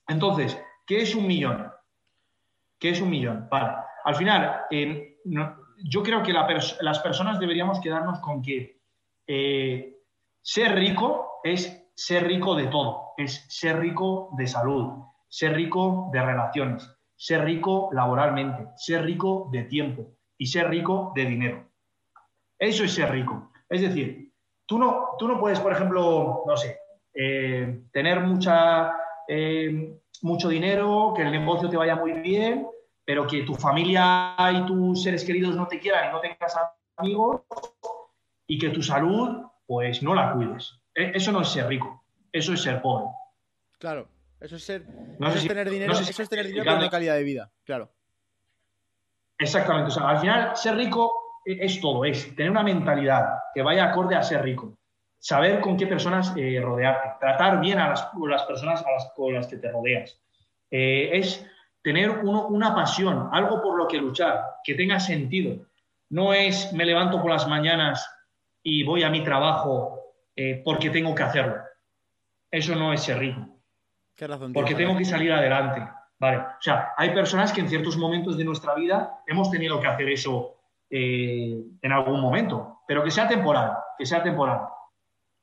[0.08, 1.72] Entonces, ¿qué es un millón?
[2.78, 3.48] ¿Qué es un millón?
[3.50, 3.78] Vale.
[4.04, 6.48] Al final, eh, no- yo creo que la
[6.82, 8.82] las personas deberíamos quedarnos con que
[9.28, 9.98] eh,
[10.42, 13.14] ser rico es ser rico de todo.
[13.18, 19.64] Es ser rico de salud, ser rico de relaciones, ser rico laboralmente, ser rico de
[19.64, 21.68] tiempo y ser rico de dinero.
[22.60, 23.52] Eso es ser rico.
[23.68, 24.32] Es decir,
[24.66, 26.80] tú no, tú no puedes, por ejemplo, no sé,
[27.14, 28.94] eh, tener mucha,
[29.28, 32.68] eh, mucho dinero, que el negocio te vaya muy bien,
[33.08, 36.58] pero que tu familia y tus seres queridos no te quieran y no tengas
[36.98, 37.42] amigos
[38.46, 40.78] y que tu salud, pues no la cuides.
[40.94, 42.04] E- Eso no es ser rico,
[42.34, 43.06] eso es ser pobre.
[43.80, 44.10] Claro.
[44.42, 44.86] Eso es ser.
[45.20, 47.16] No eso es tener no dinero, sé si eso es tener dinero pero no calidad
[47.16, 47.50] de vida.
[47.64, 47.90] Claro.
[49.40, 53.62] Exactamente, o sea, al final ser rico e- es todo, es tener una mentalidad que
[53.62, 54.78] vaya acorde a ser rico,
[55.18, 59.34] saber con qué personas eh, rodearte, tratar bien a las, las personas a las, con
[59.34, 60.22] las que te rodeas.
[60.70, 61.46] Eh, es
[61.88, 65.66] tener uno- una pasión, algo por lo que luchar, que tenga sentido.
[66.10, 68.06] No es me levanto por las mañanas
[68.62, 70.02] y voy a mi trabajo
[70.36, 71.56] eh, porque tengo que hacerlo.
[72.52, 73.42] Eso no es ser rico
[74.16, 75.82] Qué razón porque tengo que salir adelante.
[76.20, 76.38] Vale.
[76.40, 80.10] O sea, hay personas que en ciertos momentos de nuestra vida hemos tenido que hacer
[80.10, 80.56] eso
[80.90, 84.62] eh, en algún momento, pero que sea temporal, que sea temporal,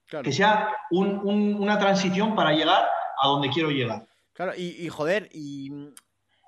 [0.06, 0.24] Claro.
[0.24, 2.82] que sea un- un- una transición para llegar
[3.22, 4.02] a donde quiero llegar.
[4.32, 5.70] Claro, y, y joder, y,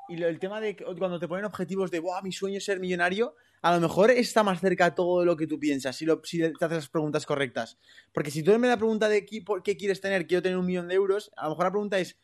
[0.09, 2.81] y el tema de que cuando te ponen objetivos de, Buah, mi sueño es ser
[2.81, 6.39] millonario, a lo mejor está más cerca todo lo que tú piensas, si, lo- si
[6.39, 7.79] te haces las preguntas correctas.
[8.13, 10.67] Porque si tú me la pregunta de qué, por qué quieres tener, quiero tener un
[10.67, 12.19] millón de euros, a lo mejor la pregunta es,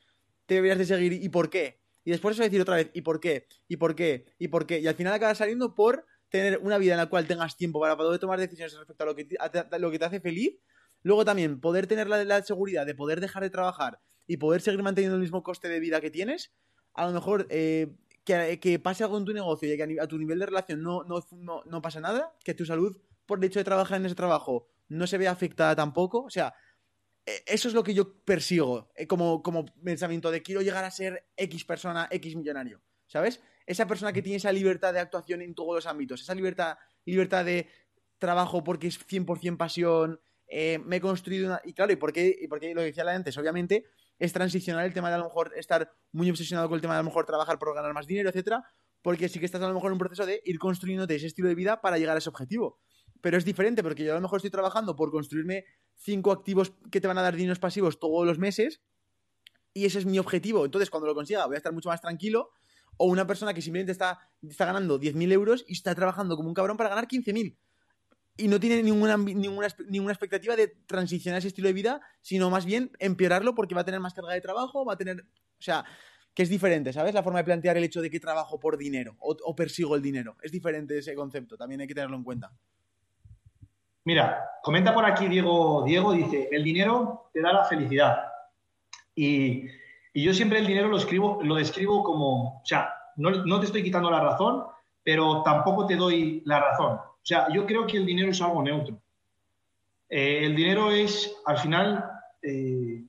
[0.47, 1.81] te deberías de seguir y por qué.
[2.05, 3.47] Y después eso decir otra vez, ¿y por qué?
[3.69, 4.27] ¿Y por qué?
[4.39, 4.81] ¿Y por qué?
[4.81, 7.97] Y al final acabas saliendo por tener una vida en la cual tengas tiempo para
[7.97, 10.59] poder tomar decisiones respecto a lo que te, a- a lo que te hace feliz.
[11.03, 14.83] Luego también poder tener la, la seguridad de poder dejar de trabajar y poder seguir
[14.83, 16.53] manteniendo el mismo coste de vida que tienes.
[16.95, 20.19] A lo mejor eh, que, que pase algo en tu negocio y que a, tu
[20.19, 23.61] nivel de relación no, no, no, no pasa nada, que tu salud por el hecho
[23.61, 26.23] de trabajar en ese trabajo no se vea afectada tampoco.
[26.23, 26.55] O sea,
[27.27, 30.91] eh, eso es lo que yo persigo eh, como, como pensamiento de quiero llegar a
[30.91, 32.81] ser X persona, X millonario.
[33.07, 33.43] ¿Sabes?
[33.67, 37.45] Esa persona que tiene esa libertad de actuación en todos los ámbitos, esa libertad, libertad
[37.45, 37.69] de
[38.19, 41.61] trabajo porque es 100% pasión, eh, me he construido una...
[41.65, 43.37] Y claro, ¿y por qué, y por qué lo decía antes?
[43.37, 43.85] Obviamente
[44.23, 47.01] es transicionar el tema de a lo mejor estar muy obsesionado con el tema de
[47.01, 48.63] a lo mejor trabajar por ganar más dinero, etcétera,
[49.03, 51.49] porque sí que estás a lo mejor en un proceso de ir construyéndote ese estilo
[51.49, 52.79] de vida para llegar a ese objetivo.
[53.21, 55.65] Pero es diferente porque yo a lo mejor estoy trabajando por construirme
[55.97, 58.81] cinco activos que te van a dar dineros pasivos todos los meses
[59.75, 60.65] y ese es mi objetivo.
[60.65, 62.51] Entonces, cuando lo consiga, voy a estar mucho más tranquilo.
[62.99, 66.55] O una persona que simplemente está, está ganando 10.000 euros y está trabajando como un
[66.55, 67.57] cabrón para ganar 15.000
[68.37, 72.65] y no tiene ninguna, ninguna, ninguna expectativa de transicionar ese estilo de vida, sino más
[72.65, 75.85] bien empeorarlo porque va a tener más carga de trabajo, va a tener, o sea,
[76.35, 77.15] que es diferente, ¿sabes?
[77.15, 80.37] La forma de plantear el hecho de que trabajo por dinero o, persigo el dinero.
[80.43, 82.51] Es diferente ese concepto, también hay que tenerlo en cuenta.
[84.05, 88.17] Mira, comenta por aquí Diego, Diego dice, el dinero te da la felicidad.
[89.15, 89.67] Y,
[90.15, 93.83] yo siempre el dinero lo, escribo, lo describo como, o sea, no, no te estoy
[93.83, 94.65] quitando la razón,
[95.03, 96.99] pero tampoco te doy la razón.
[97.23, 99.01] O sea, yo creo que el dinero es algo neutro.
[100.09, 102.05] Eh, el dinero es, al final,
[102.43, 103.05] eh,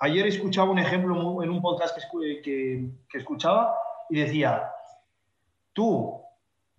[0.00, 3.72] ayer escuchaba un ejemplo en un podcast que, escuchaba
[4.10, 4.68] y decía,
[5.72, 6.20] tú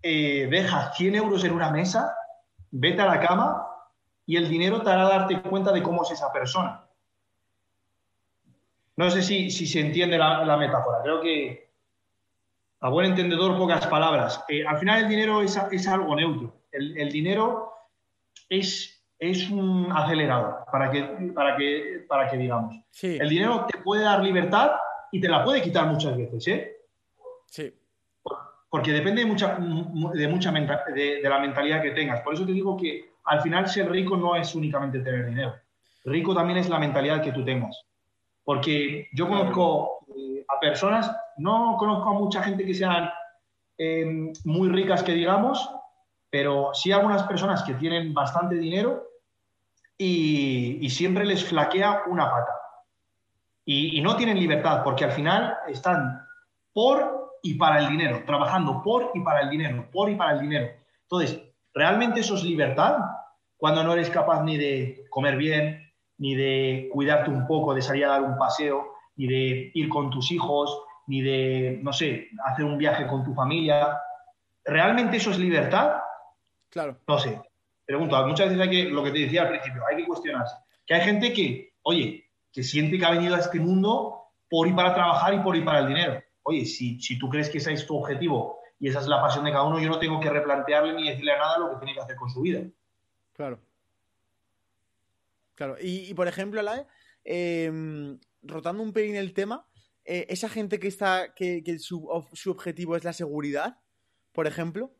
[0.02, 2.14] eh, dejas 100 euros en una mesa,
[2.70, 3.66] vete a la cama
[4.26, 6.84] y el dinero te hará darte cuenta de cómo es esa persona.
[8.96, 11.00] No sé si, se entiende la, metáfora.
[11.02, 11.72] Creo que,
[12.80, 14.44] a buen entendedor, pocas palabras.
[14.68, 17.72] al final el dinero es, es algo neutro el, dinero
[18.48, 21.02] es, es un acelerador, para que,
[21.34, 22.74] para que, para que digamos.
[23.02, 24.72] El dinero te puede dar libertad
[25.12, 26.76] y te la puede quitar muchas veces, ¿eh?
[27.46, 27.72] Sí.
[28.68, 32.20] Porque depende de mucha, de, mucha de, la mentalidad que tengas.
[32.22, 35.54] Por eso te digo que al final ser rico no es únicamente tener dinero.
[36.04, 37.80] Rico también es la mentalidad que tú tengas.
[38.42, 43.08] Porque yo conozco eh, a personas, no conozco a mucha gente que sean
[43.78, 45.70] eh, muy ricas, que digamos,
[46.34, 49.06] pero sí algunas personas que tienen bastante dinero
[49.96, 52.52] y, siempre les flaquea una pata.
[53.64, 56.26] Y, no tienen libertad porque al final están
[56.72, 60.40] por y para el dinero, trabajando por y para el dinero, por y para el
[60.40, 60.72] dinero.
[61.02, 61.40] Entonces,
[61.72, 62.96] ¿realmente eso es libertad?
[63.56, 68.06] Cuando no eres capaz ni de comer bien, ni de cuidarte un poco, de salir
[68.06, 72.64] a dar un paseo, ni de ir con tus hijos, ni de, no sé, hacer
[72.64, 74.00] un viaje con tu familia.
[74.64, 76.00] ¿Realmente eso es libertad?
[76.74, 76.98] Claro.
[77.06, 77.40] No sé.
[77.86, 80.56] Pregunto, muchas veces hay que, lo que te decía al principio, hay que cuestionarse.
[80.84, 84.74] Que hay gente que, oye, que siente que ha venido a este mundo por ir
[84.74, 86.20] para trabajar y por ir para el dinero.
[86.42, 89.44] Oye, si, si tú crees que ese es tu objetivo y esa es la pasión
[89.44, 91.94] de cada uno, yo no tengo que replantearle ni decirle a nada lo que tiene
[91.94, 92.60] que hacer con su vida.
[93.34, 93.60] Claro.
[95.54, 95.76] Claro.
[95.80, 96.88] Y, por ejemplo, la
[97.22, 99.64] em, rotando un pelín el tema,
[100.04, 103.78] eh, esa gente que está, que, su, su, objetivo es la seguridad,
[104.32, 104.90] por ejemplo,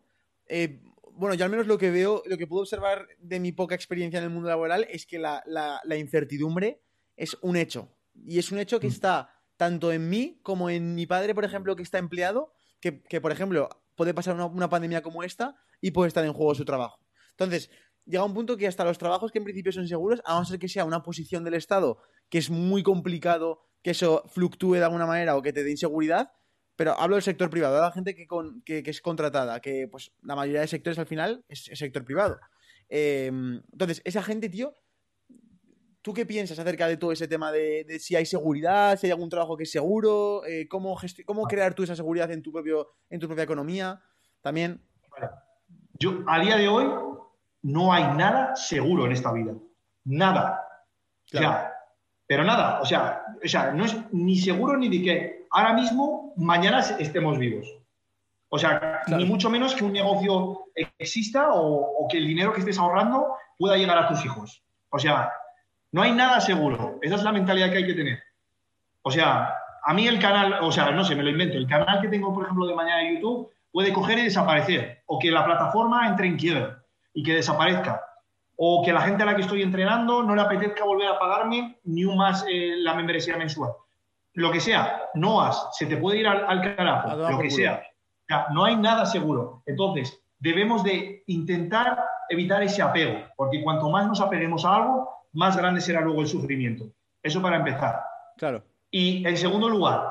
[0.46, 0.80] eh,
[1.16, 4.18] bueno, yo al menos lo que veo, lo que puedo observar de mi poca experiencia
[4.18, 5.42] en el mundo laboral es que la,
[5.96, 6.82] incertidumbre
[7.16, 7.88] es un hecho.
[8.14, 8.90] Y es un hecho que mm.
[8.90, 13.32] está tanto en mí como en mi padre, por ejemplo, que está empleado, que, por
[13.32, 16.98] ejemplo, puede pasar una, pandemia como esta y puede estar en juego su trabajo.
[17.30, 17.70] Entonces,
[18.04, 20.58] llega un punto que hasta los trabajos que en principio son seguros, a no ser
[20.58, 21.98] que sea una posición del Estado
[22.28, 26.32] que es muy complicado que eso fluctúe de alguna manera o que te dé inseguridad,
[26.76, 28.26] pero hablo del sector privado, de la gente que,
[28.64, 32.38] que, es contratada, que pues la mayoría de sectores al final es, sector privado.
[32.88, 34.74] Em, entonces, esa gente, tío,
[36.02, 39.30] ¿tú qué piensas acerca de todo ese tema de, si hay seguridad, si hay algún
[39.30, 40.44] trabajo que es seguro?
[40.46, 44.02] Eh, cómo, ¿Cómo crear tú esa seguridad en tu, propio, en tu propia economía?
[44.40, 44.82] También.
[45.94, 46.86] yo, a día de hoy,
[47.62, 49.54] no hay nada seguro en esta vida.
[50.04, 50.60] Nada.
[52.26, 56.23] pero nada, o sea, o sea, no es ni seguro ni de qué ahora mismo,
[56.36, 57.66] mañana estemos vivos.
[58.48, 60.66] O sea, ni mucho menos que un negocio
[60.98, 64.62] exista o, que el dinero que estés ahorrando pueda llegar a tus hijos.
[64.90, 65.32] O sea,
[65.90, 66.98] no hay nada seguro.
[67.02, 68.22] Esa es la mentalidad que hay que tener.
[69.02, 69.52] O sea,
[69.84, 72.32] a mí el canal, o sea, no sé, me lo invento, el canal que tengo,
[72.32, 75.02] por ejemplo, de mañana en YouTube puede coger y desaparecer.
[75.06, 76.82] O que la plataforma entre en quiebra
[77.12, 78.04] y que desaparezca.
[78.56, 81.80] O que la gente a la que estoy entrenando no le apetezca volver a pagarme
[81.82, 83.72] ni un más eh, la membresía mensual
[84.34, 87.82] lo que sea, no has, se te puede ir al, carajo, lo que sea.
[88.52, 89.62] No hay nada seguro.
[89.66, 95.56] Entonces, debemos de intentar evitar ese apego, porque cuanto más nos apeguemos a algo, más
[95.56, 96.84] grande será luego el sufrimiento.
[97.22, 98.00] Eso para empezar.
[98.36, 98.62] Claro.
[98.90, 100.08] Y en segundo lugar,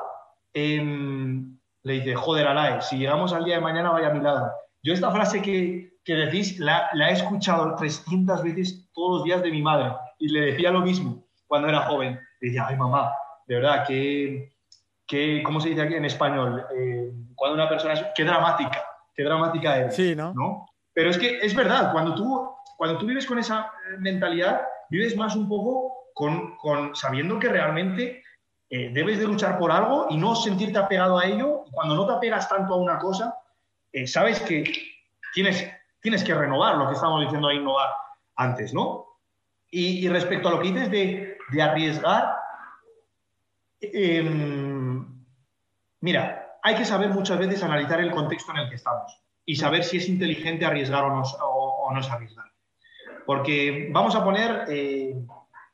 [0.52, 4.50] em, le dice, joder, Alae, si llegamos al día de mañana, vaya a mi lado.
[4.82, 9.42] Yo esta frase que, que decís la, la, he escuchado 300 veces todos los días
[9.42, 12.20] de mi madre y le decía lo mismo cuando era joven.
[12.40, 13.12] Le decía, ay mamá,
[13.46, 14.52] de verdad, que,
[15.06, 16.66] que ¿cómo se dice aquí en español?
[16.76, 18.84] Eh, cuando una persona es, qué dramática,
[19.14, 19.96] qué dramática es.
[19.96, 20.66] Sí, ¿no?
[20.92, 25.16] Pero es que es verdad, cuando tú, cuando tú vives con esa eh, mentalidad, vives
[25.16, 28.22] más un poco con, con sabiendo que realmente
[28.70, 31.64] eh, debes de luchar por algo y no sentirte apegado a ello.
[31.72, 33.38] Cuando no te apegas tanto a una cosa,
[33.92, 34.64] eh, sabes que
[35.34, 35.68] tienes,
[36.00, 37.90] tienes que renovar lo que estábamos diciendo ahí, innovar
[38.36, 39.06] antes, ¿no?
[39.70, 42.36] Y, respecto a lo que dices de, de arriesgar,
[43.92, 45.24] em,
[46.00, 49.84] mira, hay que saber muchas veces analizar el contexto en el que estamos y saber
[49.84, 52.46] si es inteligente arriesgar o no, o, no es arriesgar.
[53.26, 55.14] Porque vamos a poner, eh,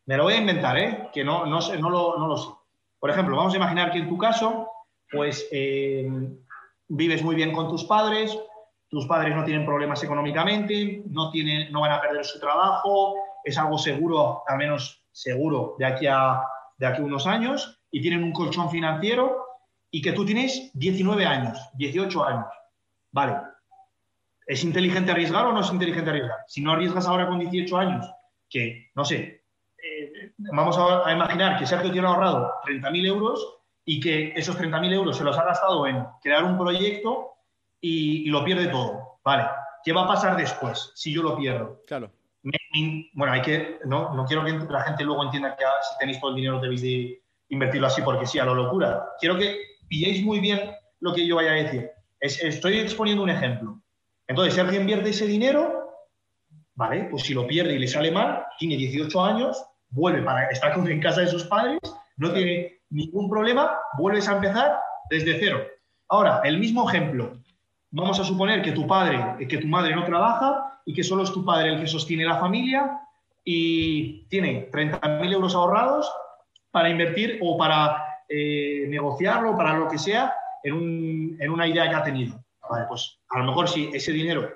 [0.06, 1.08] me lo voy a inventar, ¿eh?
[1.12, 2.48] que no, no, no, lo, no, lo, sé.
[2.98, 4.68] Por ejemplo, vamos a imaginar que en tu caso,
[5.10, 6.36] pues em,
[6.88, 8.36] vives muy bien con tus padres,
[8.88, 13.56] tus padres no tienen problemas económicamente, no, tienen, no van a perder su trabajo, es
[13.56, 16.42] algo seguro, al menos seguro, de aquí a,
[16.76, 19.46] de aquí unos años, y tienen un colchón financiero,
[19.90, 22.46] y que tú tienes 19 años, 18 años.
[23.12, 23.36] Vale.
[24.46, 26.38] ¿Es inteligente arriesgar o no es inteligente arriesgar?
[26.46, 28.06] Si no arriesgas ahora con 18 años,
[28.48, 29.44] que, no sé,
[29.82, 35.16] eh, vamos a, imaginar que Sergio tiene ahorrado 30.000 euros y que esos 30.000 euros
[35.16, 37.34] se los ha gastado en crear un proyecto
[37.80, 39.18] y, lo pierde todo.
[39.24, 39.46] Vale,
[39.84, 41.80] ¿qué va a pasar después si yo lo pierdo?
[41.86, 42.10] Claro.
[43.14, 46.20] bueno, hay que, no, no quiero que la gente luego entienda que ah, si tenéis
[46.20, 49.04] todo el dinero debéis de invertirlo así porque sí, a lo locura.
[49.20, 50.58] Quiero que pilléis muy bien
[51.00, 51.90] lo que yo vaya a decir.
[52.20, 53.80] estoy exponiendo un ejemplo.
[54.26, 55.90] Entonces, si alguien invierte ese dinero,
[56.74, 57.08] ¿vale?
[57.10, 61.00] Pues si lo pierde y le sale mal, tiene 18 años, vuelve para estar en
[61.00, 61.80] casa de sus padres,
[62.16, 64.78] no tiene ningún problema, vuelves a empezar
[65.10, 65.60] desde cero.
[66.08, 67.32] Ahora, el mismo ejemplo.
[67.92, 71.32] Vamos a suponer que tu padre, que tu madre no trabaja y que solo es
[71.32, 73.00] tu padre el que sostiene la familia
[73.44, 76.08] y tiene 30.000 euros ahorrados
[76.70, 82.02] para invertir o para eh, negociarlo, para lo que sea, en, una idea que ha
[82.02, 82.44] tenido.
[82.88, 84.48] pues a lo mejor si ese dinero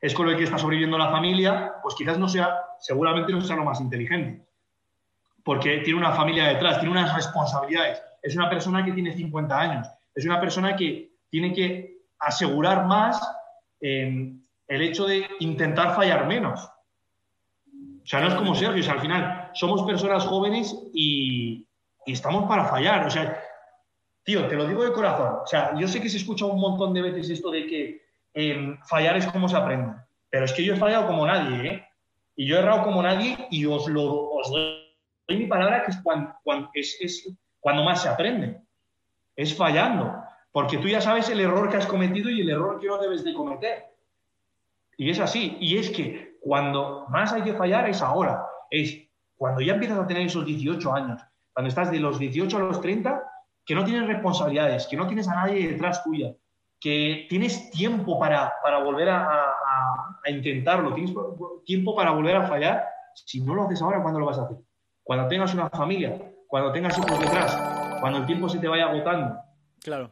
[0.00, 3.56] es con el que está sobreviviendo la familia, pues quizás no sea, seguramente no sea
[3.56, 4.44] lo más inteligente.
[5.44, 8.02] Porque tiene una familia detrás, tiene unas responsabilidades.
[8.22, 9.88] Es una persona que tiene 50 años.
[10.14, 13.20] Es una persona que tiene que asegurar más
[13.80, 14.32] eh,
[14.68, 16.68] el hecho de intentar fallar menos.
[18.02, 21.66] O sea, no es como Sergio, o al final somos personas jóvenes y,
[22.06, 23.06] estamos para fallar.
[23.06, 23.40] O sea,
[24.24, 25.38] tío, te lo digo de corazón.
[25.44, 28.02] O sea, yo sé que se escucha un montón de veces esto de que
[28.34, 29.94] em, fallar es como se aprende.
[30.30, 31.88] Pero es que yo he fallado como nadie, ¿eh?
[32.34, 34.82] Y yo he errado como nadie y os lo os doy
[35.28, 36.34] mi palabra que es cuando,
[36.74, 37.28] es
[37.60, 38.60] cuando más se aprende.
[39.36, 40.12] Es fallando.
[40.50, 43.22] Porque tú ya sabes el error que has cometido y el error que no debes
[43.22, 43.84] de cometer.
[44.96, 45.56] Y es así.
[45.60, 48.44] Y es que cuando más hay que fallar es ahora.
[48.70, 48.98] Es
[49.36, 51.22] cuando ya empiezas a tener esos 18 años,
[51.52, 53.22] cuando estás de los 18 a los 30,
[53.64, 56.34] que no tienes responsabilidades, que no tienes a nadie detrás tuya,
[56.80, 59.54] que tienes tiempo para, para volver a,
[60.26, 61.14] intentarlo, tienes
[61.64, 62.84] tiempo para volver a fallar.
[63.14, 64.56] Si no lo haces ahora, ¿cuándo lo vas a hacer?
[65.02, 67.56] Cuando tengas una familia, cuando tengas hijos detrás,
[68.00, 69.38] cuando el tiempo se te vaya agotando.
[69.80, 70.10] Claro.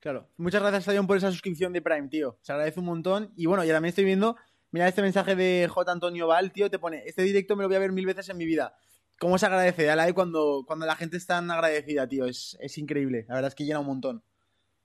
[0.00, 0.28] Claro.
[0.36, 2.38] Muchas gracias, Stadion, por esa suscripción de Prime, tío.
[2.40, 3.32] Se agradece un montón.
[3.36, 4.36] Y bueno, ya también estoy viendo,
[4.76, 5.90] mira este mensaje de J.
[5.90, 8.36] Antonio Val, tío, te pone, este directo me lo voy a ver mil veces en
[8.36, 8.76] mi vida.
[9.18, 9.84] ¿Cómo se agradece?
[9.84, 12.26] Dale cuando, cuando la gente es tan agradecida, tío.
[12.26, 13.24] Es, es increíble.
[13.26, 14.22] La verdad es que llena un montón.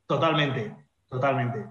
[0.07, 0.73] Totalmente,
[1.09, 1.65] totalmente.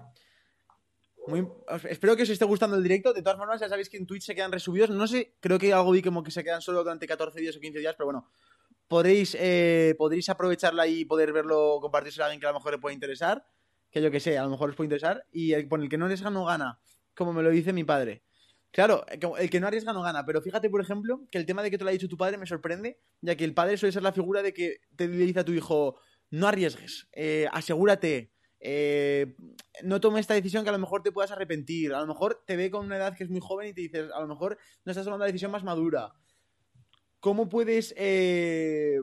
[1.25, 1.47] Muy,
[1.89, 3.11] espero que os esté gustando el directo.
[3.11, 4.91] De todas formas, ya sabéis que en Twitch se quedan resubidos.
[4.91, 7.59] No sé, creo que algo vi como que se quedan solo durante 14 días o
[7.59, 8.27] 15 días, pero bueno,
[8.87, 12.77] podréis, eh, podréis aprovecharla y poder verlo, compartirse a alguien que a lo mejor le
[12.77, 13.43] pueda interesar
[13.91, 15.97] que yo que sé, a lo mejor os puede interesar, y el, por el que
[15.97, 16.79] no arriesga no gana,
[17.15, 18.23] como me lo dice mi padre.
[18.71, 21.69] Claro, el que no arriesga no gana, pero fíjate, por ejemplo, que el tema de
[21.69, 24.03] que te lo ha dicho tu padre me sorprende, ya que el padre suele ser
[24.03, 25.99] la figura de que te dice a tu hijo,
[26.29, 28.31] no arriesgues, eh, asegúrate,
[28.61, 29.35] eh,
[29.83, 32.55] no tomes esta decisión que a lo mejor te puedas arrepentir, a lo mejor te
[32.55, 34.91] ve con una edad que es muy joven y te dices, a lo mejor no
[34.91, 36.13] estás tomando la decisión más madura.
[37.19, 38.99] ¿Cómo puedes eh,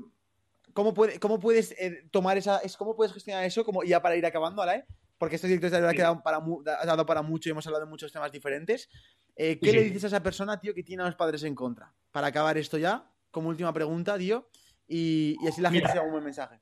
[0.78, 2.58] ¿Cómo, cómo puedes eh, tomar esa.
[2.58, 4.84] Es, ¿Cómo puedes gestionar eso como ya para ir acabando, ¿vale?
[5.18, 6.40] Porque estos directos de verdad que han para,
[6.86, 8.88] dado para mucho y hemos hablado de muchos temas diferentes.
[9.34, 11.92] Eh, ¿Qué le dices a esa persona, tío, que tiene a los padres en contra?
[12.12, 14.48] Para acabar esto ya, como última pregunta, tío.
[14.86, 16.60] Y, así la gente se da un buen mensaje.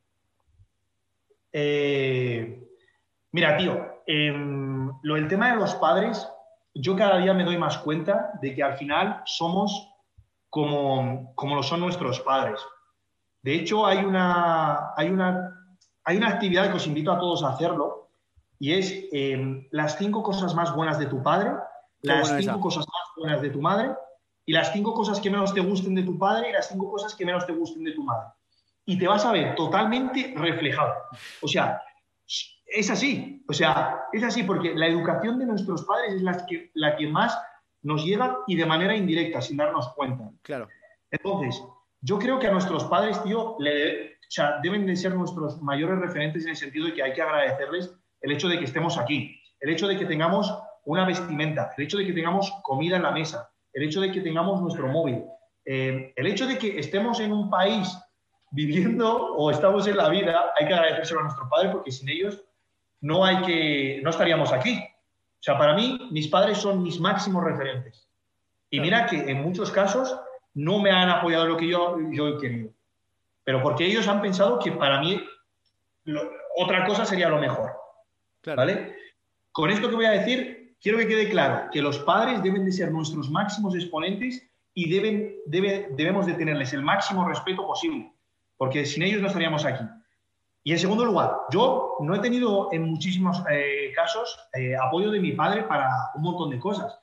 [1.52, 2.68] Eh,
[3.32, 6.28] mira, tío, em, lo del tema de los padres,
[6.74, 9.94] yo cada día me doy más cuenta de que al final somos
[10.50, 12.61] como, como lo son nuestros padres.
[13.42, 17.50] De hecho, hay una, hay una, hay una actividad que os invito a todos a
[17.50, 18.05] hacerlo
[18.59, 21.52] y es em, las cinco cosas más buenas de tu padre,
[22.02, 23.94] las cinco cosas más buenas de tu madre
[24.44, 27.14] y las cinco cosas que menos te gusten de tu padre y las cinco cosas
[27.14, 28.28] que menos te gusten de tu madre.
[28.84, 30.94] Y te vas a ver totalmente reflejado.
[31.42, 31.82] O sea,
[32.66, 33.44] es así.
[33.48, 37.09] O sea, es así porque la educación de nuestros padres es la que, la que
[37.09, 37.36] más
[37.82, 40.30] nos llega y de manera indirecta, sin darnos cuenta.
[40.42, 40.68] Claro.
[41.11, 41.62] Entonces,
[42.00, 44.18] yo creo que a nuestros padres, tío, le,
[44.62, 48.32] deben de ser nuestros mayores referentes en el sentido de que hay que agradecerles el
[48.32, 49.40] hecho de que estemos aquí.
[49.60, 50.52] el hecho de que tengamos
[50.84, 54.20] una vestimenta, el hecho de que tengamos comida en la mesa, el hecho de que
[54.20, 55.24] tengamos nuestro móvil,
[55.64, 57.98] eh, el hecho de que estemos en un país
[58.52, 62.42] viviendo o estamos en la vida, hay que agradecérselo a nuestros padres porque sin ellos
[63.00, 64.78] no hay que, no estaríamos aquí.
[64.78, 68.08] O sea, para mí, mis padres son mis máximos referentes.
[68.70, 70.18] Y mira que en muchos casos
[70.54, 72.70] no me han apoyado lo que yo, yo he querido.
[73.44, 75.22] Pero porque ellos han pensado que para mí
[76.56, 77.76] otra cosa sería lo mejor.
[78.55, 78.94] ¿Vale?
[79.53, 82.72] Con esto que voy a decir, quiero que quede claro que los padres deben de
[82.72, 88.12] ser nuestros máximos exponentes y deben, debemos de tenerles el máximo respeto posible,
[88.57, 89.84] porque sin ellos no estaríamos aquí.
[90.62, 95.20] Y en segundo lugar, yo no he tenido en muchísimos eh, casos eh, apoyo de
[95.20, 96.99] mi padre para un montón de cosas.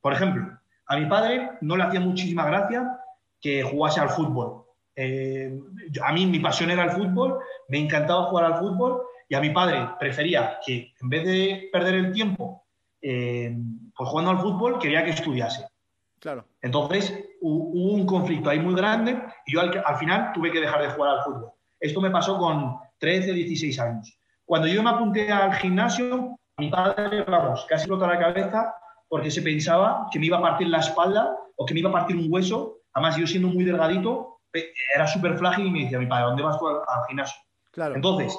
[0.00, 2.98] Por ejemplo, a mi padre no le hacía muchísima gracia
[3.40, 4.64] que jugase al fútbol.
[4.94, 5.58] Eh,
[6.02, 9.50] a mí mi pasión era el fútbol, me encantaba jugar al fútbol y a mi
[9.50, 12.66] padre prefería que en vez de perder el tiempo
[13.00, 15.66] pues jugando al fútbol, quería que estudiase.
[16.18, 16.44] Claro.
[16.60, 20.90] Entonces hubo un conflicto ahí muy grande y yo al, final tuve que dejar de
[20.90, 21.52] jugar al fútbol.
[21.78, 24.18] Esto me pasó con 13, 16 años.
[24.44, 28.74] Cuando yo me apunté al gimnasio, mi padre, vamos, casi rota la cabeza
[29.08, 31.92] porque se pensaba que me iba a partir la espalda o que me iba a
[31.92, 32.80] partir un hueso.
[32.94, 34.40] Además, yo siendo muy delgadito,
[34.94, 37.40] era súper frágil y me decía, mi padre, ¿dónde vas tú al, gimnasio?
[37.70, 37.94] Claro.
[37.94, 38.36] Entonces,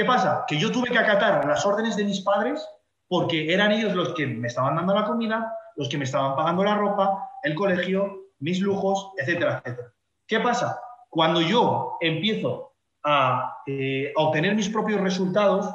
[0.00, 0.46] ¿qué pasa?
[0.48, 2.66] Que yo tuve que acatar las órdenes de mis padres
[3.06, 6.64] porque eran ellos los que me estaban dando la comida, los que me estaban pagando
[6.64, 9.92] la ropa, el colegio, mis lujos, etcétera, etcétera.
[10.26, 10.80] ¿Qué pasa?
[11.10, 12.72] Cuando yo empiezo
[13.04, 15.68] a, eh, obtener mis propios resultados,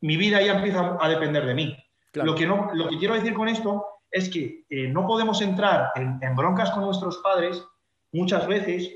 [0.00, 1.76] mi vida ya empieza a depender de mí.
[2.14, 5.92] Lo, que no, lo que quiero decir con esto es que eh, no podemos entrar
[5.94, 7.64] en, broncas con nuestros padres
[8.12, 8.88] muchas veces,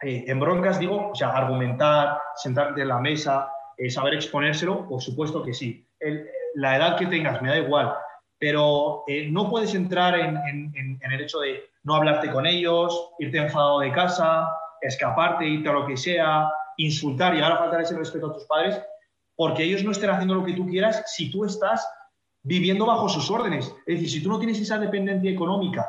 [0.00, 3.51] eh, en broncas digo, o sea, argumentar, sentarte en la mesa,
[3.88, 5.86] saber exponérselo, por supuesto que sí.
[6.54, 7.92] la edad que tengas, me da igual,
[8.38, 10.36] pero eh, no puedes entrar en,
[10.74, 14.48] el hecho de no hablarte con ellos, irte enfadado de casa,
[14.80, 18.82] escaparte, irte a lo que sea, insultar, llegar a faltar ese respeto a tus padres,
[19.36, 21.88] porque ellos no estén haciendo lo que tú quieras si tú estás
[22.42, 23.72] viviendo bajo sus órdenes.
[23.86, 25.88] Es decir, si tú no tienes esa dependencia económica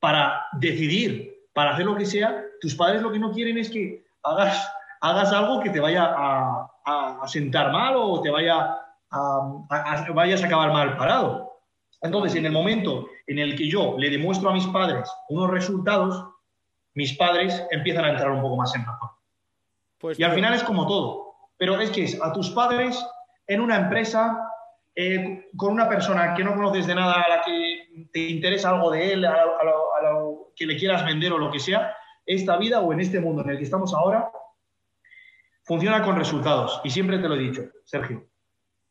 [0.00, 4.04] para decidir, para hacer lo que sea, tus padres lo que no quieren es que
[4.24, 4.68] hagas,
[5.00, 6.70] hagas algo que te vaya a,
[7.26, 8.78] sentar mal o te vaya
[9.10, 11.60] a, vayas a acabar mal parado.
[12.02, 16.24] Entonces, en el momento en el que yo le demuestro a mis padres unos resultados,
[16.94, 19.10] mis padres empiezan a entrar un poco más en razón.
[19.98, 21.34] Pues y al final es como todo.
[21.56, 23.04] Pero es que es a tus padres
[23.46, 24.48] en una empresa,
[24.94, 28.90] eh, con una persona que no conoces de nada, a la que te interesa algo
[28.90, 31.94] de él, a lo, que le quieras vender o lo que sea,
[32.26, 34.30] esta vida o en este mundo en el que estamos ahora,
[35.68, 36.80] funciona con resultados.
[36.82, 38.26] Y siempre te lo he dicho, Sergio,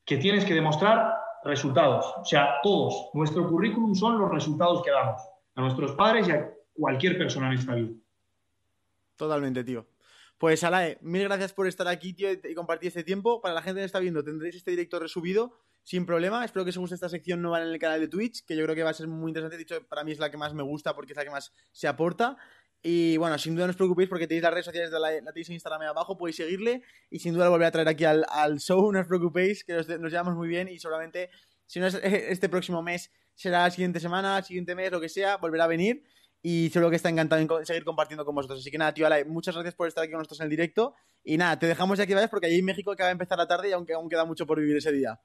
[0.05, 1.11] que tienes que demostrar
[1.43, 2.05] resultados.
[2.17, 3.09] O sea, todos.
[3.15, 5.19] Nuestro currículum son los resultados que damos
[5.55, 7.89] a nuestros padres y a cualquier persona en esta vida.
[9.15, 9.88] Totalmente, tío.
[10.38, 13.41] Pues Alae, mil gracias por estar aquí, tío, y compartir este tiempo.
[13.41, 16.45] Para la gente que está viendo, tendréis este directo resubido sin problema.
[16.45, 18.75] Espero que os guste esta sección nueva en el canal de Twitch, que yo creo
[18.75, 19.57] que va a ser muy interesante.
[19.57, 21.51] De hecho, para mí es la que más me gusta porque es la que más
[21.71, 22.38] se aporta.
[22.82, 25.32] Y bueno, sin duda no os preocupéis porque tenéis las redes sociales de la, la
[25.32, 28.05] tenéis en Instagram ahí abajo, podéis seguirle y sin duda lo volveré a traer aquí
[28.05, 31.30] al, show, no os preocupéis, que nos, llevamos muy bien y seguramente,
[31.65, 35.38] si no es este próximo mes, será la siguiente semana, siguiente mes, lo que sea,
[35.38, 36.03] volverá a venir
[36.41, 38.59] y seguro que está encantado en seguir compartiendo con vosotros.
[38.59, 41.38] Así que nada, tío, muchas gracias por estar aquí con nosotros en el directo y
[41.38, 43.69] nada, te dejamos ya que vayas porque allí en México acaba de empezar la tarde
[43.69, 45.19] y aunque aún queda mucho por vivir ese día.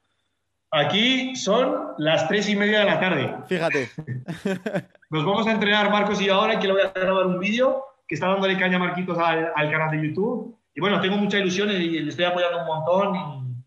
[0.75, 3.31] Aquí son las tres y media de la tarde.
[3.45, 3.91] Fíjate.
[5.11, 8.15] Nos vamos a entrenar Marcos y ahora que le voy a grabar un vídeo que
[8.15, 10.57] está dándole caña a Marquitos al, canal de YouTube.
[10.73, 13.63] Y bueno, tengo mucha ilusión y le estoy apoyando un montón.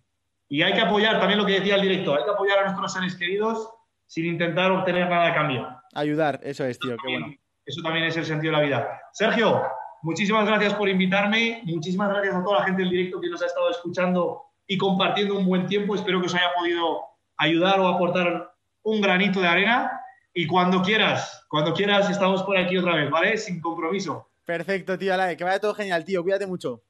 [0.48, 2.92] Y, hay que apoyar, también lo que decía el director, hay que apoyar a nuestros
[2.92, 3.70] seres queridos
[4.06, 5.68] sin intentar obtener nada a cambio.
[5.94, 7.32] Ayudar, eso es, tío, qué bueno.
[7.64, 9.00] Eso también es el sentido de la vida.
[9.12, 9.62] Sergio,
[10.02, 11.62] muchísimas gracias por invitarme.
[11.66, 15.38] Muchísimas gracias a toda la gente del directo que nos ha estado escuchando y compartiendo
[15.38, 15.94] un buen tiempo.
[15.94, 17.02] Espero que os haya podido
[17.36, 20.00] ayudar o aportar un granito de arena.
[20.34, 23.36] Y cuando quieras, cuando quieras, estamos por aquí otra vez, ¿vale?
[23.38, 24.30] Sin compromiso.
[24.44, 25.36] Perfecto, tío, Alae.
[25.36, 26.22] Que vaya todo genial, tío.
[26.22, 26.82] Cuídate mucho.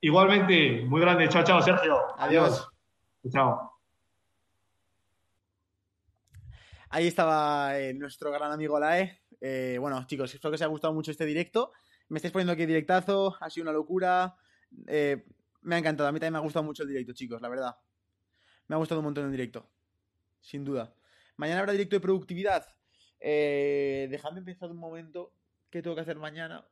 [0.00, 1.28] Igualmente, muy grande.
[1.28, 1.98] Chao, chao, Sergio.
[2.18, 2.68] Adiós.
[3.32, 3.72] Chao.
[6.90, 9.18] Ahí estaba eh, nuestro gran amigo Alae.
[9.40, 11.72] Eh, bueno, chicos, espero que os haya gustado mucho este directo.
[12.08, 14.36] Me estáis poniendo aquí directazo, ha sido una locura.
[14.86, 15.24] Eh,
[15.64, 16.08] me ha encantado.
[16.08, 17.76] A mí también me ha gustado mucho el directo, chicos, la verdad.
[18.68, 19.68] Me ha gustado un montón el directo.
[20.40, 20.94] Sin duda.
[21.36, 22.66] Mañana habrá directo de productividad.
[23.18, 25.32] Eh, dejadme pensar un momento.
[25.70, 26.66] ¿Qué tengo que hacer mañana?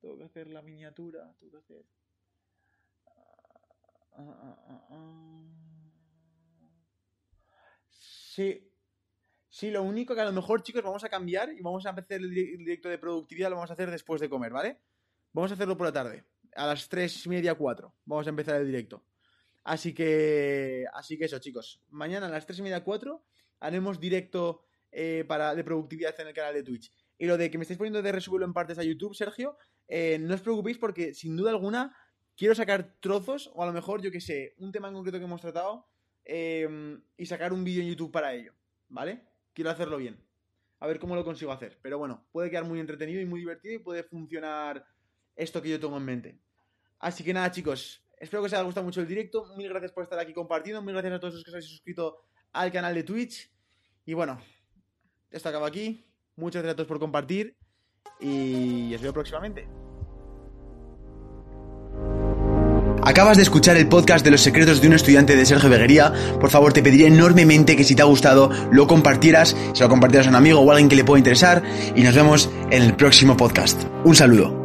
[0.00, 1.34] Tengo que hacer la miniatura.
[1.38, 1.84] Tengo que hacer.
[4.14, 5.42] Ah, ah, ah,
[7.90, 8.68] Sí.
[9.48, 12.20] Sí, lo único que a lo mejor, chicos, vamos a cambiar y vamos a empezar
[12.22, 14.78] el directo de productividad, lo vamos a hacer después de comer, ¿vale?
[15.34, 17.94] Vamos a hacerlo por la tarde, a las tres y media, cuatro.
[18.04, 19.04] Vamos a empezar el directo.
[19.64, 21.80] Así que, así que eso, chicos.
[21.90, 23.24] Mañana a las tres y media, cuatro
[23.60, 26.92] haremos directo eh, para, de productividad en el canal de Twitch.
[27.16, 30.18] Y lo de que me estáis poniendo de resubirlo en partes a YouTube, Sergio, eh,
[30.18, 31.96] no os preocupéis porque sin duda alguna
[32.36, 35.24] quiero sacar trozos o a lo mejor, yo que sé, un tema en concreto que
[35.24, 35.86] hemos tratado
[36.24, 38.52] eh, y sacar un vídeo en YouTube para ello,
[38.88, 39.22] ¿vale?
[39.52, 40.18] Quiero hacerlo bien.
[40.80, 41.78] A ver cómo lo consigo hacer.
[41.80, 44.84] Pero bueno, puede quedar muy entretenido y muy divertido y puede funcionar
[45.36, 46.38] esto que yo tengo en mente.
[46.98, 48.02] Así que nada, chicos.
[48.18, 49.44] Espero que os haya gustado mucho el directo.
[49.56, 50.80] Mil gracias por estar aquí compartiendo.
[50.82, 52.18] Mil gracias a todos los que os habéis suscrito
[52.52, 53.50] al canal de Twitch.
[54.06, 54.40] Y bueno,
[55.30, 56.06] esto acaba aquí.
[56.36, 57.56] Muchas gracias a todos por compartir.
[58.20, 59.66] Y os veo próximamente.
[63.04, 66.12] Acabas de escuchar el podcast de los secretos de un estudiante de Sergio Beguería.
[66.40, 70.28] Por favor, te pediría enormemente que si te ha gustado lo compartieras, se lo compartieras
[70.28, 71.64] a un amigo o a alguien que le pueda interesar.
[71.96, 73.82] Y nos vemos en el próximo podcast.
[74.04, 74.61] Un saludo.